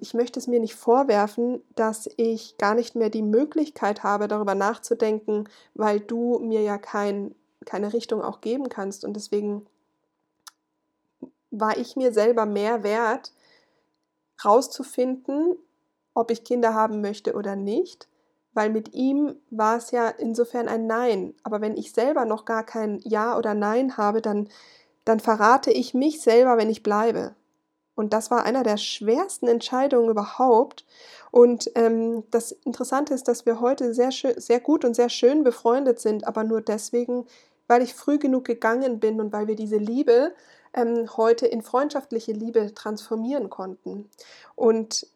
ich 0.00 0.12
möchte 0.14 0.40
es 0.40 0.48
mir 0.48 0.58
nicht 0.58 0.74
vorwerfen, 0.74 1.62
dass 1.76 2.10
ich 2.16 2.58
gar 2.58 2.74
nicht 2.74 2.96
mehr 2.96 3.10
die 3.10 3.22
Möglichkeit 3.22 4.02
habe, 4.02 4.26
darüber 4.26 4.56
nachzudenken, 4.56 5.48
weil 5.74 6.00
du 6.00 6.40
mir 6.40 6.62
ja 6.62 6.78
kein, 6.78 7.34
keine 7.64 7.92
Richtung 7.92 8.22
auch 8.22 8.40
geben 8.40 8.68
kannst. 8.68 9.04
Und 9.04 9.14
deswegen 9.14 9.66
war 11.52 11.76
ich 11.76 11.94
mir 11.94 12.12
selber 12.12 12.44
mehr 12.44 12.82
wert, 12.82 13.32
rauszufinden, 14.44 15.56
ob 16.14 16.32
ich 16.32 16.42
Kinder 16.42 16.74
haben 16.74 17.00
möchte 17.00 17.34
oder 17.34 17.54
nicht, 17.54 18.08
weil 18.54 18.68
mit 18.68 18.94
ihm 18.94 19.36
war 19.50 19.76
es 19.76 19.92
ja 19.92 20.08
insofern 20.08 20.66
ein 20.66 20.86
Nein. 20.86 21.34
Aber 21.44 21.60
wenn 21.60 21.76
ich 21.76 21.92
selber 21.92 22.24
noch 22.24 22.44
gar 22.44 22.64
kein 22.64 22.98
Ja 23.04 23.38
oder 23.38 23.54
Nein 23.54 23.96
habe, 23.96 24.20
dann, 24.20 24.48
dann 25.04 25.20
verrate 25.20 25.70
ich 25.70 25.94
mich 25.94 26.20
selber, 26.20 26.56
wenn 26.56 26.68
ich 26.68 26.82
bleibe. 26.82 27.36
Und 28.02 28.12
das 28.12 28.32
war 28.32 28.44
einer 28.44 28.64
der 28.64 28.78
schwersten 28.78 29.46
Entscheidungen 29.46 30.10
überhaupt. 30.10 30.84
Und 31.30 31.70
ähm, 31.76 32.24
das 32.32 32.50
Interessante 32.50 33.14
ist, 33.14 33.28
dass 33.28 33.46
wir 33.46 33.60
heute 33.60 33.94
sehr, 33.94 34.10
sehr 34.10 34.58
gut 34.58 34.84
und 34.84 34.94
sehr 34.94 35.08
schön 35.08 35.44
befreundet 35.44 36.00
sind, 36.00 36.26
aber 36.26 36.42
nur 36.42 36.62
deswegen, 36.62 37.26
weil 37.68 37.80
ich 37.80 37.94
früh 37.94 38.18
genug 38.18 38.44
gegangen 38.44 38.98
bin 38.98 39.20
und 39.20 39.32
weil 39.32 39.46
wir 39.46 39.54
diese 39.54 39.76
Liebe 39.76 40.34
ähm, 40.74 41.16
heute 41.16 41.46
in 41.46 41.62
freundschaftliche 41.62 42.32
Liebe 42.32 42.74
transformieren 42.74 43.50
konnten. 43.50 44.10
Und 44.56 45.06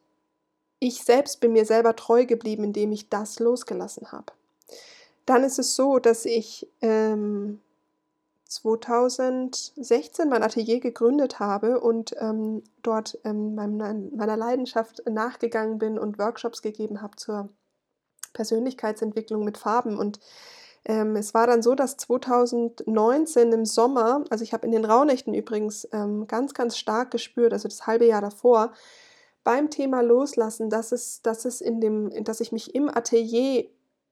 ich 0.79 1.03
selbst 1.03 1.41
bin 1.41 1.55
mir 1.55 1.65
selber 1.65 1.97
treu 1.97 2.25
geblieben, 2.25 2.63
indem 2.63 2.93
ich 2.93 3.09
das 3.09 3.41
losgelassen 3.41 4.13
habe. 4.13 4.33
Dann 5.25 5.43
ist 5.43 5.59
es 5.59 5.75
so, 5.75 5.99
dass 5.99 6.25
ich 6.25 6.69
ähm, 6.83 7.61
2016 8.49 10.29
mein 10.29 10.43
Atelier 10.43 10.81
gegründet 10.81 11.41
habe 11.41 11.81
und 11.81 12.15
ähm, 12.19 12.63
dort 12.83 13.19
ähm, 13.25 13.55
meiner, 13.55 13.95
meiner 13.95 14.37
Leidenschaft 14.37 15.03
nachgegangen 15.09 15.79
bin 15.79 15.99
und 15.99 16.19
Workshops 16.19 16.63
gegeben 16.63 17.03
habe 17.03 17.17
zur 17.17 17.49
Persönlichkeitsentwicklung 18.33 19.45
mit 19.45 19.59
Farben. 19.59 19.99
Und 19.99 20.21
ähm, 20.85 21.17
es 21.17 21.35
war 21.35 21.47
dann 21.49 21.63
so, 21.63 21.75
dass 21.75 21.97
2019 21.97 23.53
im 23.53 23.65
Sommer, 23.65 24.25
also 24.31 24.45
ich 24.45 24.53
habe 24.53 24.67
in 24.67 24.73
den 24.73 24.85
Rauhnächten 24.85 25.35
übrigens 25.35 25.89
ähm, 25.93 26.29
ganz, 26.29 26.55
ganz 26.55 26.77
stark 26.77 27.11
gespürt, 27.11 27.53
also 27.53 27.69
das 27.69 27.87
halbe 27.87 28.07
Jahr 28.07 28.21
davor, 28.21 28.73
beim 29.43 29.71
Thema 29.71 30.01
Loslassen, 30.03 30.71
dass 30.71 30.93
es, 30.93 31.23
dass 31.23 31.45
es 31.45 31.61
in 31.61 31.81
dem, 31.81 32.25
dass 32.25 32.41
ich 32.41 32.53
mich 32.53 32.75
im 32.75 32.89
Atelier 32.89 33.67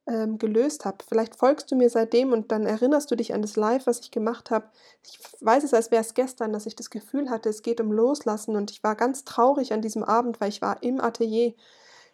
ähm, 0.07 0.39
gelöst 0.39 0.85
habe. 0.85 0.99
Vielleicht 1.07 1.37
folgst 1.37 1.71
du 1.71 1.77
mir 1.77 1.89
seitdem 1.89 2.33
und 2.33 2.53
dann 2.53 2.67
erinnerst 2.67 3.11
du 3.11 3.17
dich 3.17 3.33
an 3.33 3.43
das 3.43 3.57
Live, 3.57 3.87
was 3.87 4.01
ich 4.01 4.11
gemacht 4.11 4.51
habe. 4.51 4.67
Ich 5.03 5.19
weiß 5.41 5.65
es, 5.65 5.75
als 5.75 5.91
wäre 5.91 6.03
es 6.03 6.15
gestern, 6.15 6.53
dass 6.53 6.67
ich 6.67 6.77
das 6.77 6.91
Gefühl 6.91 7.31
hatte, 7.31 7.49
es 7.49 7.63
geht 7.63 7.81
um 7.81 7.93
Loslassen 7.93 8.57
und 8.57 8.71
ich 8.71 8.83
war 8.83 8.97
ganz 8.97 9.25
traurig 9.25 9.73
an 9.73 9.83
diesem 9.83 10.05
Abend, 10.05 10.41
weil 10.41 10.51
ich 10.51 10.63
war 10.63 10.83
im 10.83 11.01
Atelier 11.01 11.55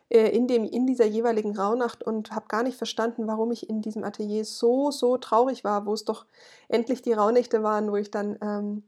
äh, 0.09 0.29
in, 0.29 0.47
dem, 0.47 0.65
in 0.65 0.87
dieser 0.87 1.07
jeweiligen 1.07 1.57
Rauhnacht 1.57 2.03
und 2.03 2.33
habe 2.33 2.47
gar 2.49 2.63
nicht 2.63 2.79
verstanden, 2.79 3.27
warum 3.27 3.51
ich 3.51 3.69
in 3.69 3.83
diesem 3.83 4.05
Atelier 4.05 4.45
so, 4.45 4.91
so 4.91 5.17
traurig 5.17 5.65
war, 5.65 5.87
wo 5.87 5.93
es 5.93 6.05
doch 6.05 6.27
endlich 6.69 7.03
die 7.03 7.13
Rauhnächte 7.13 7.63
waren, 7.63 7.91
wo 7.91 7.97
ich 7.97 8.11
dann... 8.11 8.39
Ähm, 8.41 8.85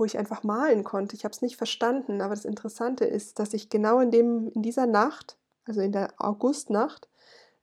wo 0.00 0.04
ich 0.04 0.16
einfach 0.16 0.44
malen 0.44 0.84
konnte. 0.84 1.16
Ich 1.16 1.24
habe 1.24 1.32
es 1.32 1.42
nicht 1.42 1.56
verstanden, 1.56 2.20
aber 2.20 2.34
das 2.34 2.44
Interessante 2.44 3.04
ist, 3.04 3.40
dass 3.40 3.52
ich 3.52 3.68
genau 3.68 3.98
in, 3.98 4.12
dem, 4.12 4.48
in 4.54 4.62
dieser 4.62 4.86
Nacht, 4.86 5.36
also 5.64 5.80
in 5.80 5.90
der 5.90 6.14
Augustnacht, 6.18 7.08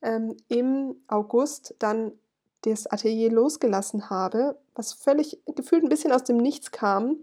ähm, 0.06 0.38
im 0.48 0.96
August 1.08 1.76
dann 1.80 2.13
das 2.62 2.88
Atelier 2.88 3.32
losgelassen 3.32 4.10
habe, 4.10 4.58
was 4.74 4.94
völlig 4.94 5.39
gefühlt 5.56 5.84
ein 5.84 5.89
bisschen 5.89 6.12
aus 6.12 6.24
dem 6.24 6.38
Nichts 6.38 6.72
kam, 6.72 7.18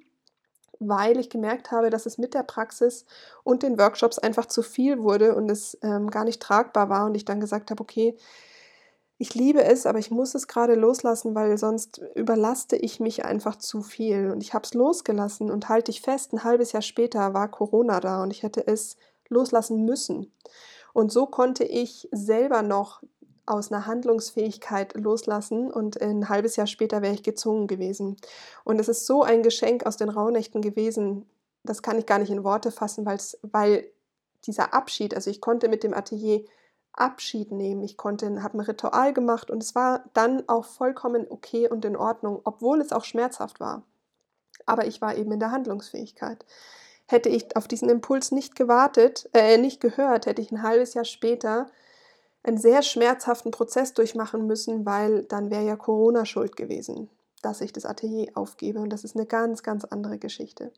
weil 0.78 1.18
ich 1.18 1.30
gemerkt 1.30 1.70
habe, 1.70 1.90
dass 1.90 2.06
es 2.06 2.18
mit 2.18 2.34
der 2.34 2.42
Praxis 2.42 3.04
und 3.44 3.62
den 3.62 3.78
Workshops 3.78 4.18
einfach 4.18 4.46
zu 4.46 4.62
viel 4.62 5.02
wurde 5.02 5.34
und 5.34 5.50
es 5.50 5.78
ähm, 5.82 6.10
gar 6.10 6.24
nicht 6.24 6.42
tragbar 6.42 6.88
war 6.88 7.06
und 7.06 7.14
ich 7.14 7.24
dann 7.24 7.40
gesagt 7.40 7.70
habe, 7.70 7.82
okay, 7.82 8.16
ich 9.18 9.34
liebe 9.34 9.62
es, 9.62 9.86
aber 9.86 10.00
ich 10.00 10.10
muss 10.10 10.34
es 10.34 10.48
gerade 10.48 10.74
loslassen, 10.74 11.36
weil 11.36 11.56
sonst 11.56 12.00
überlaste 12.16 12.74
ich 12.74 12.98
mich 12.98 13.24
einfach 13.24 13.54
zu 13.54 13.80
viel. 13.80 14.32
Und 14.32 14.42
ich 14.42 14.52
habe 14.52 14.64
es 14.64 14.74
losgelassen 14.74 15.48
und 15.48 15.68
halte 15.68 15.92
ich 15.92 16.00
fest, 16.00 16.32
ein 16.32 16.42
halbes 16.42 16.72
Jahr 16.72 16.82
später 16.82 17.32
war 17.32 17.48
Corona 17.48 18.00
da 18.00 18.22
und 18.24 18.32
ich 18.32 18.42
hätte 18.42 18.66
es 18.66 18.96
loslassen 19.28 19.84
müssen. 19.84 20.32
Und 20.92 21.12
so 21.12 21.26
konnte 21.26 21.64
ich 21.64 22.08
selber 22.12 22.62
noch 22.62 23.02
aus 23.46 23.72
einer 23.72 23.86
Handlungsfähigkeit 23.86 24.94
loslassen 24.94 25.70
und 25.70 26.00
ein 26.00 26.28
halbes 26.28 26.56
Jahr 26.56 26.66
später 26.66 27.02
wäre 27.02 27.14
ich 27.14 27.22
gezwungen 27.22 27.66
gewesen. 27.66 28.16
Und 28.64 28.78
es 28.78 28.88
ist 28.88 29.06
so 29.06 29.22
ein 29.22 29.42
Geschenk 29.42 29.84
aus 29.84 29.96
den 29.96 30.08
Rauhnächten 30.08 30.62
gewesen, 30.62 31.26
das 31.64 31.82
kann 31.82 31.98
ich 31.98 32.06
gar 32.06 32.18
nicht 32.18 32.30
in 32.30 32.44
Worte 32.44 32.70
fassen, 32.70 33.06
weil 33.06 33.86
dieser 34.46 34.74
Abschied, 34.74 35.14
also 35.14 35.30
ich 35.30 35.40
konnte 35.40 35.68
mit 35.68 35.84
dem 35.84 35.94
Atelier 35.94 36.44
Abschied 36.92 37.52
nehmen, 37.52 37.82
ich 37.82 37.96
konnte, 37.96 38.42
habe 38.42 38.58
ein 38.58 38.60
Ritual 38.60 39.12
gemacht 39.12 39.50
und 39.50 39.62
es 39.62 39.74
war 39.74 40.04
dann 40.12 40.48
auch 40.48 40.64
vollkommen 40.64 41.26
okay 41.28 41.68
und 41.68 41.84
in 41.84 41.96
Ordnung, 41.96 42.40
obwohl 42.44 42.80
es 42.80 42.92
auch 42.92 43.04
schmerzhaft 43.04 43.60
war. 43.60 43.82
Aber 44.66 44.86
ich 44.86 45.00
war 45.00 45.16
eben 45.16 45.32
in 45.32 45.40
der 45.40 45.52
Handlungsfähigkeit. 45.52 46.44
Hätte 47.12 47.28
ich 47.28 47.54
auf 47.56 47.68
diesen 47.68 47.90
Impuls 47.90 48.32
nicht 48.32 48.56
gewartet, 48.56 49.28
äh, 49.34 49.58
nicht 49.58 49.82
gehört, 49.82 50.24
hätte 50.24 50.40
ich 50.40 50.50
ein 50.50 50.62
halbes 50.62 50.94
Jahr 50.94 51.04
später 51.04 51.66
einen 52.42 52.56
sehr 52.56 52.80
schmerzhaften 52.80 53.50
Prozess 53.50 53.92
durchmachen 53.92 54.46
müssen, 54.46 54.86
weil 54.86 55.24
dann 55.24 55.50
wäre 55.50 55.62
ja 55.62 55.76
Corona 55.76 56.24
schuld 56.24 56.56
gewesen, 56.56 57.10
dass 57.42 57.60
ich 57.60 57.70
das 57.70 57.84
Atelier 57.84 58.30
aufgebe. 58.32 58.80
Und 58.80 58.90
das 58.90 59.04
ist 59.04 59.14
eine 59.14 59.26
ganz, 59.26 59.62
ganz 59.62 59.84
andere 59.84 60.16
Geschichte. 60.16 60.72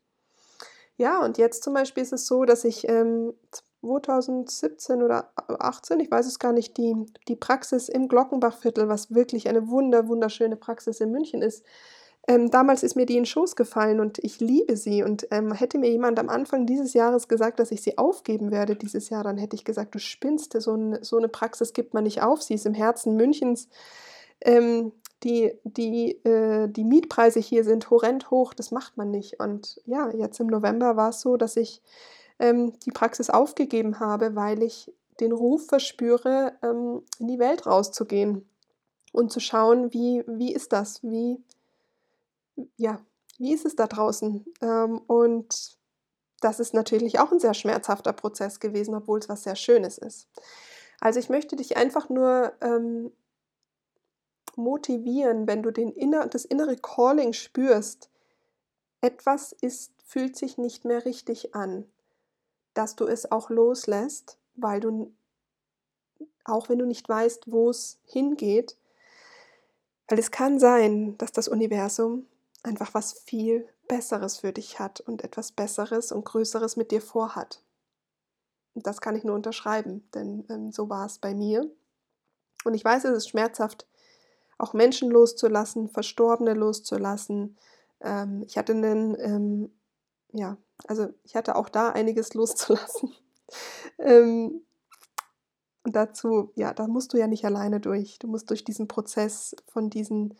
Ja, 0.96 1.24
und 1.24 1.38
jetzt 1.38 1.62
zum 1.62 1.72
Beispiel 1.72 2.02
ist 2.02 2.12
es 2.12 2.26
so, 2.26 2.44
dass 2.44 2.64
ich 2.64 2.88
ähm, 2.88 3.34
2017 3.80 5.04
oder 5.04 5.30
18, 5.36 6.00
ich 6.00 6.10
weiß 6.10 6.26
es 6.26 6.40
gar 6.40 6.52
nicht, 6.52 6.76
die, 6.76 6.96
die 7.28 7.36
Praxis 7.36 7.88
im 7.88 8.08
Glockenbachviertel, 8.08 8.88
was 8.88 9.14
wirklich 9.14 9.48
eine 9.48 9.68
wunder, 9.68 10.08
wunderschöne 10.08 10.56
Praxis 10.56 10.98
in 10.98 11.12
München 11.12 11.42
ist, 11.42 11.64
ähm, 12.26 12.50
damals 12.50 12.82
ist 12.82 12.96
mir 12.96 13.04
die 13.04 13.14
in 13.14 13.20
den 13.20 13.26
Schoß 13.26 13.54
gefallen 13.54 14.00
und 14.00 14.18
ich 14.18 14.40
liebe 14.40 14.76
sie. 14.76 15.02
Und 15.02 15.26
ähm, 15.30 15.52
hätte 15.52 15.78
mir 15.78 15.90
jemand 15.90 16.18
am 16.18 16.28
Anfang 16.28 16.66
dieses 16.66 16.94
Jahres 16.94 17.28
gesagt, 17.28 17.58
dass 17.58 17.70
ich 17.70 17.82
sie 17.82 17.98
aufgeben 17.98 18.50
werde 18.50 18.76
dieses 18.76 19.10
Jahr, 19.10 19.24
dann 19.24 19.36
hätte 19.36 19.56
ich 19.56 19.64
gesagt, 19.64 19.94
du 19.94 19.98
spinnst, 19.98 20.58
so, 20.60 20.74
ein, 20.74 20.98
so 21.02 21.18
eine 21.18 21.28
Praxis 21.28 21.74
gibt 21.74 21.92
man 21.92 22.04
nicht 22.04 22.22
auf. 22.22 22.42
Sie 22.42 22.54
ist 22.54 22.66
im 22.66 22.74
Herzen 22.74 23.16
Münchens. 23.16 23.68
Ähm, 24.40 24.92
die, 25.22 25.52
die, 25.64 26.12
äh, 26.24 26.68
die 26.68 26.84
Mietpreise 26.84 27.40
hier 27.40 27.64
sind 27.64 27.90
horrend 27.90 28.30
hoch, 28.30 28.54
das 28.54 28.70
macht 28.70 28.96
man 28.96 29.10
nicht. 29.10 29.40
Und 29.40 29.80
ja, 29.84 30.10
jetzt 30.10 30.40
im 30.40 30.46
November 30.46 30.96
war 30.96 31.10
es 31.10 31.20
so, 31.20 31.36
dass 31.36 31.56
ich 31.56 31.82
ähm, 32.38 32.72
die 32.86 32.90
Praxis 32.90 33.30
aufgegeben 33.30 34.00
habe, 34.00 34.34
weil 34.34 34.62
ich 34.62 34.92
den 35.20 35.32
Ruf 35.32 35.66
verspüre, 35.66 36.52
ähm, 36.62 37.02
in 37.18 37.28
die 37.28 37.38
Welt 37.38 37.66
rauszugehen 37.66 38.48
und 39.12 39.30
zu 39.30 39.40
schauen, 39.40 39.92
wie, 39.92 40.24
wie 40.26 40.52
ist 40.52 40.72
das, 40.72 41.02
wie, 41.02 41.38
ja, 42.76 43.00
wie 43.38 43.52
ist 43.52 43.66
es 43.66 43.76
da 43.76 43.86
draußen? 43.86 44.44
Ähm, 44.60 44.98
und 45.06 45.76
das 46.40 46.60
ist 46.60 46.74
natürlich 46.74 47.18
auch 47.18 47.32
ein 47.32 47.40
sehr 47.40 47.54
schmerzhafter 47.54 48.12
Prozess 48.12 48.60
gewesen, 48.60 48.94
obwohl 48.94 49.18
es 49.18 49.28
was 49.28 49.44
sehr 49.44 49.56
Schönes 49.56 49.98
ist. 49.98 50.28
Also 51.00 51.18
ich 51.20 51.28
möchte 51.28 51.56
dich 51.56 51.76
einfach 51.76 52.08
nur 52.08 52.52
ähm, 52.60 53.12
motivieren, 54.56 55.46
wenn 55.46 55.62
du 55.62 55.70
den 55.70 55.90
inner, 55.90 56.26
das 56.26 56.44
innere 56.44 56.76
Calling 56.76 57.32
spürst, 57.32 58.10
etwas 59.00 59.52
ist, 59.52 59.92
fühlt 60.04 60.36
sich 60.36 60.58
nicht 60.58 60.84
mehr 60.84 61.04
richtig 61.04 61.54
an, 61.54 61.86
dass 62.74 62.96
du 62.96 63.06
es 63.06 63.30
auch 63.30 63.50
loslässt, 63.50 64.38
weil 64.54 64.80
du, 64.80 65.12
auch 66.44 66.68
wenn 66.68 66.78
du 66.78 66.86
nicht 66.86 67.08
weißt, 67.08 67.50
wo 67.50 67.70
es 67.70 67.98
hingeht, 68.04 68.76
Weil 70.08 70.18
es 70.18 70.30
kann 70.30 70.58
sein, 70.58 71.16
dass 71.18 71.32
das 71.32 71.48
Universum 71.48 72.26
einfach 72.64 72.94
was 72.94 73.12
viel 73.12 73.68
Besseres 73.86 74.38
für 74.38 74.52
dich 74.52 74.78
hat 74.80 75.00
und 75.00 75.22
etwas 75.22 75.52
Besseres 75.52 76.10
und 76.10 76.24
Größeres 76.24 76.76
mit 76.76 76.90
dir 76.90 77.00
vorhat. 77.00 77.62
Und 78.74 78.86
das 78.86 79.00
kann 79.00 79.14
ich 79.14 79.24
nur 79.24 79.34
unterschreiben, 79.34 80.08
denn 80.14 80.44
ähm, 80.48 80.72
so 80.72 80.88
war 80.88 81.06
es 81.06 81.18
bei 81.18 81.34
mir. 81.34 81.70
Und 82.64 82.74
ich 82.74 82.84
weiß, 82.84 83.04
es 83.04 83.16
ist 83.18 83.28
schmerzhaft, 83.28 83.86
auch 84.58 84.72
Menschen 84.72 85.10
loszulassen, 85.10 85.88
Verstorbene 85.88 86.54
loszulassen. 86.54 87.56
Ähm, 88.00 88.42
ich 88.46 88.56
hatte 88.56 88.72
einen, 88.72 89.16
ähm, 89.20 89.72
ja, 90.32 90.56
also 90.88 91.08
ich 91.22 91.36
hatte 91.36 91.56
auch 91.56 91.68
da 91.68 91.90
einiges 91.90 92.34
loszulassen. 92.34 93.12
ähm, 93.98 94.62
und 95.84 95.94
dazu, 95.94 96.50
ja, 96.54 96.72
da 96.72 96.86
musst 96.86 97.12
du 97.12 97.18
ja 97.18 97.26
nicht 97.26 97.44
alleine 97.44 97.78
durch. 97.78 98.18
Du 98.18 98.26
musst 98.26 98.48
durch 98.48 98.64
diesen 98.64 98.88
Prozess 98.88 99.54
von 99.66 99.90
diesen 99.90 100.34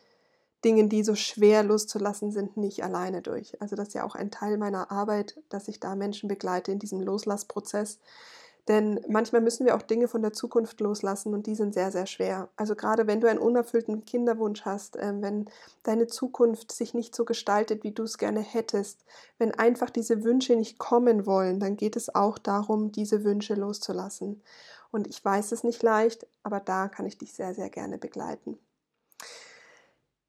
Dingen, 0.65 0.89
die 0.89 1.05
so 1.05 1.15
schwer 1.15 1.63
loszulassen 1.63 2.33
sind, 2.33 2.57
nicht 2.57 2.83
alleine 2.83 3.23
durch. 3.23 3.61
Also 3.61 3.77
das 3.77 3.89
ist 3.89 3.95
ja 3.95 4.05
auch 4.05 4.15
ein 4.15 4.31
Teil 4.31 4.57
meiner 4.59 4.91
Arbeit, 4.91 5.37
dass 5.49 5.69
ich 5.69 5.81
da 5.81 5.95
Menschen 5.95 6.29
begleite 6.29 6.73
in 6.73 6.79
diesem 6.79 7.01
Loslassprozess. 7.01 7.99
Denn 8.67 8.99
manchmal 9.09 9.43
müssen 9.43 9.67
wir 9.67 9.77
auch 9.77 9.83
Dinge 9.83 10.09
von 10.09 10.23
der 10.23 10.33
Zukunft 10.33 10.81
loslassen 10.81 11.35
und 11.35 11.47
die 11.47 11.55
sind 11.55 11.75
sehr, 11.75 11.91
sehr 11.93 12.07
schwer. 12.07 12.49
Also 12.57 12.75
gerade 12.75 13.07
wenn 13.07 13.21
du 13.21 13.29
einen 13.29 13.39
unerfüllten 13.39 14.07
Kinderwunsch 14.07 14.63
hast, 14.63 14.97
äh, 14.97 15.13
wenn 15.21 15.51
deine 15.83 16.07
Zukunft 16.07 16.73
sich 16.73 16.95
nicht 16.95 17.15
so 17.15 17.27
gestaltet, 17.27 17.85
wie 17.85 17.93
du 17.93 18.05
es 18.05 18.17
gerne 18.17 18.41
hättest, 18.41 19.05
wenn 19.37 19.53
einfach 19.53 19.91
diese 19.91 20.25
Wünsche 20.25 20.57
nicht 20.57 20.79
kommen 20.79 21.27
wollen, 21.27 21.61
dann 21.61 21.77
geht 21.77 21.95
es 21.95 22.15
auch 22.15 22.39
darum, 22.39 22.91
diese 22.91 23.23
Wünsche 23.23 23.55
loszulassen. 23.55 24.43
Und 24.91 25.09
ich 25.09 25.23
weiß 25.23 25.53
es 25.53 25.63
nicht 25.63 25.83
leicht, 25.83 26.27
aber 26.43 26.61
da 26.61 26.89
kann 26.89 27.05
ich 27.05 27.19
dich 27.19 27.35
sehr, 27.35 27.53
sehr 27.53 27.69
gerne 27.69 27.99
begleiten. 27.99 28.59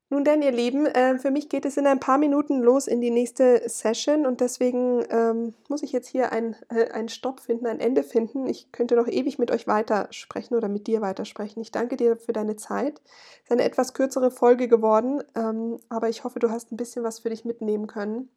Nun 0.10 0.24
denn, 0.24 0.44
ihr 0.44 0.52
Lieben, 0.52 0.86
äh, 0.86 1.18
für 1.18 1.32
mich 1.32 1.50
geht 1.50 1.66
es 1.66 1.78
in 1.78 1.88
ein 1.88 2.00
paar 2.00 2.20
Minuten 2.20 2.62
los 2.62 2.86
in 2.86 3.02
die 3.02 3.10
nächste 3.10 3.68
Session 3.68 4.28
und 4.28 4.40
deswegen 4.40 5.04
ähm, 5.10 5.56
muss 5.68 5.82
ich 5.82 5.92
jetzt 5.92 6.08
hier 6.08 6.32
äh, 6.32 6.92
einen 6.92 7.10
Stopp 7.10 7.40
finden, 7.40 7.66
ein 7.66 7.80
Ende 7.80 8.04
finden. 8.04 8.48
Ich 8.48 8.72
könnte 8.72 8.96
noch 8.96 9.08
ewig 9.08 9.40
mit 9.40 9.50
euch 9.50 9.66
weitersprechen 9.66 10.56
oder 10.56 10.70
mit 10.70 10.86
dir 10.86 11.02
weitersprechen. 11.02 11.60
Ich 11.60 11.72
danke 11.72 11.98
dir 11.98 12.18
für 12.18 12.34
deine 12.34 12.56
Zeit. 12.56 13.02
Es 13.38 13.46
ist 13.46 13.52
eine 13.52 13.64
etwas 13.64 13.96
kürzere 13.96 14.30
Folge 14.30 14.68
geworden, 14.68 15.24
ähm, 15.36 15.80
aber 15.90 16.08
ich 16.08 16.24
hoffe, 16.24 16.38
du 16.38 16.52
hast 16.52 16.72
ein 16.72 16.78
bisschen 16.78 17.04
was 17.04 17.20
für 17.20 17.32
dich 17.32 17.44
mitnehmen 17.44 17.88
können 17.88 18.30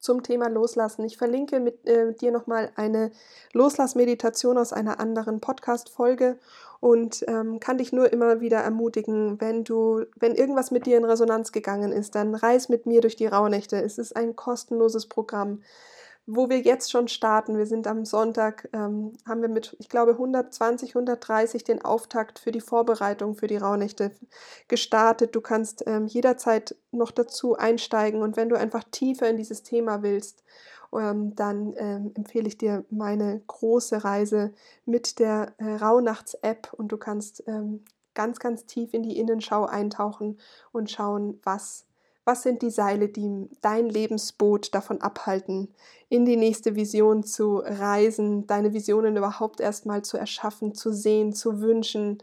zum 0.00 0.22
Thema 0.22 0.48
Loslassen. 0.48 1.04
Ich 1.04 1.16
verlinke 1.16 1.60
mit 1.60 1.86
äh, 1.86 2.12
dir 2.14 2.32
nochmal 2.32 2.70
eine 2.76 3.10
Loslassmeditation 3.52 4.58
aus 4.58 4.72
einer 4.72 5.00
anderen 5.00 5.40
Podcast-Folge 5.40 6.38
und 6.80 7.24
ähm, 7.28 7.58
kann 7.60 7.78
dich 7.78 7.92
nur 7.92 8.12
immer 8.12 8.40
wieder 8.40 8.58
ermutigen, 8.58 9.40
wenn 9.40 9.64
du, 9.64 10.04
wenn 10.16 10.34
irgendwas 10.34 10.70
mit 10.70 10.86
dir 10.86 10.98
in 10.98 11.04
Resonanz 11.04 11.52
gegangen 11.52 11.92
ist, 11.92 12.14
dann 12.14 12.34
reis 12.34 12.68
mit 12.68 12.86
mir 12.86 13.00
durch 13.00 13.16
die 13.16 13.26
Rauhnächte. 13.26 13.82
Es 13.82 13.98
ist 13.98 14.14
ein 14.14 14.36
kostenloses 14.36 15.06
Programm 15.06 15.62
wo 16.26 16.48
wir 16.48 16.60
jetzt 16.60 16.90
schon 16.90 17.06
starten. 17.08 17.56
Wir 17.56 17.66
sind 17.66 17.86
am 17.86 18.04
Sonntag, 18.04 18.68
ähm, 18.72 19.12
haben 19.26 19.42
wir 19.42 19.48
mit, 19.48 19.76
ich 19.78 19.88
glaube, 19.88 20.12
120, 20.12 20.90
130 20.90 21.62
den 21.62 21.84
Auftakt 21.84 22.40
für 22.40 22.50
die 22.50 22.60
Vorbereitung 22.60 23.36
für 23.36 23.46
die 23.46 23.56
Rauhnächte 23.56 24.10
gestartet. 24.66 25.36
Du 25.36 25.40
kannst 25.40 25.84
ähm, 25.86 26.06
jederzeit 26.06 26.74
noch 26.90 27.12
dazu 27.12 27.56
einsteigen 27.56 28.22
und 28.22 28.36
wenn 28.36 28.48
du 28.48 28.56
einfach 28.56 28.84
tiefer 28.90 29.28
in 29.30 29.36
dieses 29.36 29.62
Thema 29.62 30.02
willst, 30.02 30.42
ähm, 30.92 31.34
dann 31.36 31.74
ähm, 31.76 32.12
empfehle 32.14 32.48
ich 32.48 32.58
dir 32.58 32.84
meine 32.90 33.40
große 33.46 34.04
Reise 34.04 34.52
mit 34.84 35.18
der 35.20 35.54
äh, 35.58 35.76
Rauhnachts-App 35.76 36.72
und 36.72 36.88
du 36.88 36.96
kannst 36.96 37.44
ähm, 37.46 37.84
ganz, 38.14 38.40
ganz 38.40 38.66
tief 38.66 38.94
in 38.94 39.02
die 39.02 39.18
Innenschau 39.18 39.66
eintauchen 39.66 40.38
und 40.72 40.90
schauen, 40.90 41.38
was 41.44 41.85
was 42.26 42.42
sind 42.42 42.60
die 42.60 42.70
Seile, 42.70 43.08
die 43.08 43.48
dein 43.62 43.88
Lebensboot 43.88 44.74
davon 44.74 45.00
abhalten, 45.00 45.68
in 46.08 46.24
die 46.24 46.36
nächste 46.36 46.74
Vision 46.74 47.22
zu 47.22 47.58
reisen, 47.58 48.46
deine 48.48 48.72
Visionen 48.72 49.16
überhaupt 49.16 49.60
erstmal 49.60 50.02
zu 50.02 50.18
erschaffen, 50.18 50.74
zu 50.74 50.92
sehen, 50.92 51.32
zu 51.32 51.60
wünschen, 51.60 52.18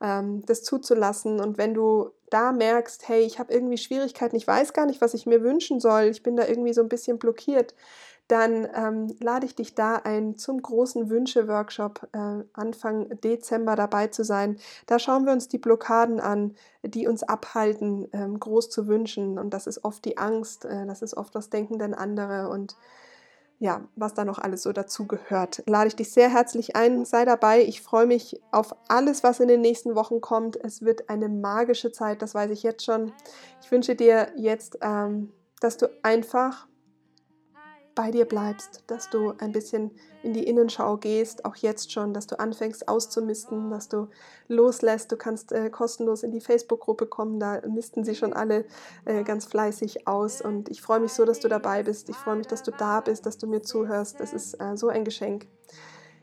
ähm, 0.00 0.46
das 0.46 0.62
zuzulassen. 0.62 1.40
Und 1.40 1.58
wenn 1.58 1.74
du 1.74 2.10
da 2.30 2.52
merkst, 2.52 3.08
hey, 3.08 3.22
ich 3.22 3.40
habe 3.40 3.52
irgendwie 3.52 3.78
Schwierigkeiten, 3.78 4.36
ich 4.36 4.46
weiß 4.46 4.72
gar 4.72 4.86
nicht, 4.86 5.00
was 5.00 5.14
ich 5.14 5.26
mir 5.26 5.42
wünschen 5.42 5.80
soll, 5.80 6.04
ich 6.04 6.22
bin 6.22 6.36
da 6.36 6.46
irgendwie 6.46 6.72
so 6.72 6.80
ein 6.80 6.88
bisschen 6.88 7.18
blockiert, 7.18 7.74
dann 8.28 8.68
ähm, 8.74 9.16
lade 9.20 9.46
ich 9.46 9.54
dich 9.54 9.74
da 9.74 9.96
ein, 9.96 10.36
zum 10.36 10.60
großen 10.60 11.08
Wünsche-Workshop 11.08 12.08
äh, 12.12 12.44
Anfang 12.52 13.08
Dezember 13.20 13.74
dabei 13.74 14.08
zu 14.08 14.22
sein. 14.22 14.58
Da 14.86 14.98
schauen 14.98 15.24
wir 15.24 15.32
uns 15.32 15.48
die 15.48 15.58
Blockaden 15.58 16.20
an, 16.20 16.54
die 16.82 17.08
uns 17.08 17.22
abhalten, 17.22 18.06
ähm, 18.12 18.38
groß 18.38 18.68
zu 18.68 18.86
wünschen. 18.86 19.38
Und 19.38 19.54
das 19.54 19.66
ist 19.66 19.82
oft 19.82 20.04
die 20.04 20.18
Angst, 20.18 20.66
äh, 20.66 20.86
das 20.86 21.00
ist 21.00 21.16
oft 21.16 21.34
das 21.34 21.48
Denken 21.48 21.78
denn 21.78 21.94
andere 21.94 22.50
und 22.50 22.76
ja, 23.60 23.80
was 23.96 24.14
da 24.14 24.24
noch 24.24 24.38
alles 24.38 24.62
so 24.62 24.72
dazu 24.72 25.06
gehört. 25.06 25.64
Lade 25.66 25.88
ich 25.88 25.96
dich 25.96 26.12
sehr 26.12 26.28
herzlich 26.28 26.76
ein, 26.76 27.04
sei 27.04 27.24
dabei. 27.24 27.62
Ich 27.62 27.82
freue 27.82 28.06
mich 28.06 28.40
auf 28.52 28.76
alles, 28.88 29.24
was 29.24 29.40
in 29.40 29.48
den 29.48 29.62
nächsten 29.62 29.96
Wochen 29.96 30.20
kommt. 30.20 30.56
Es 30.56 30.82
wird 30.82 31.08
eine 31.08 31.28
magische 31.28 31.90
Zeit, 31.90 32.22
das 32.22 32.34
weiß 32.34 32.52
ich 32.52 32.62
jetzt 32.62 32.84
schon. 32.84 33.12
Ich 33.60 33.70
wünsche 33.72 33.96
dir 33.96 34.28
jetzt, 34.36 34.78
ähm, 34.80 35.32
dass 35.60 35.76
du 35.76 35.88
einfach 36.04 36.68
bei 37.98 38.12
dir 38.12 38.26
bleibst, 38.26 38.84
dass 38.86 39.10
du 39.10 39.32
ein 39.38 39.50
bisschen 39.50 39.90
in 40.22 40.32
die 40.32 40.44
Innenschau 40.44 40.98
gehst, 40.98 41.44
auch 41.44 41.56
jetzt 41.56 41.90
schon, 41.90 42.14
dass 42.14 42.28
du 42.28 42.38
anfängst 42.38 42.86
auszumisten, 42.86 43.70
dass 43.70 43.88
du 43.88 44.06
loslässt. 44.46 45.10
Du 45.10 45.16
kannst 45.16 45.50
äh, 45.50 45.68
kostenlos 45.68 46.22
in 46.22 46.30
die 46.30 46.40
Facebook-Gruppe 46.40 47.06
kommen, 47.06 47.40
da 47.40 47.60
misten 47.66 48.04
sie 48.04 48.14
schon 48.14 48.32
alle 48.32 48.66
äh, 49.04 49.24
ganz 49.24 49.46
fleißig 49.46 50.06
aus. 50.06 50.40
Und 50.40 50.68
ich 50.68 50.80
freue 50.80 51.00
mich 51.00 51.12
so, 51.12 51.24
dass 51.24 51.40
du 51.40 51.48
dabei 51.48 51.82
bist. 51.82 52.08
Ich 52.08 52.14
freue 52.14 52.36
mich, 52.36 52.46
dass 52.46 52.62
du 52.62 52.70
da 52.70 53.00
bist, 53.00 53.26
dass 53.26 53.36
du 53.36 53.48
mir 53.48 53.62
zuhörst. 53.62 54.20
Das 54.20 54.32
ist 54.32 54.54
äh, 54.60 54.76
so 54.76 54.86
ein 54.86 55.04
Geschenk. 55.04 55.48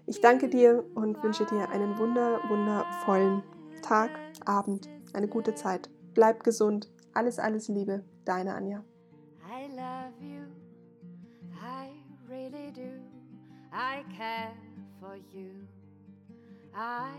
Ich 0.06 0.22
danke 0.22 0.48
dir 0.48 0.86
und 0.96 1.22
wünsche 1.24 1.46
dir 1.46 1.68
einen 1.72 1.98
wunder, 1.98 2.40
wundervollen 2.48 3.44
Tag, 3.82 4.12
Abend, 4.46 4.88
eine 5.12 5.28
gute 5.28 5.56
Zeit. 5.56 5.90
Bleib 6.14 6.46
gesund. 6.46 6.90
Alles, 7.14 7.38
alles 7.38 7.68
Liebe. 7.68 8.06
Deine 8.24 8.54
Anja. 8.54 8.82
I 13.74 14.04
care 14.16 14.54
for 15.00 15.18
you. 15.34 15.68
I 16.76 17.12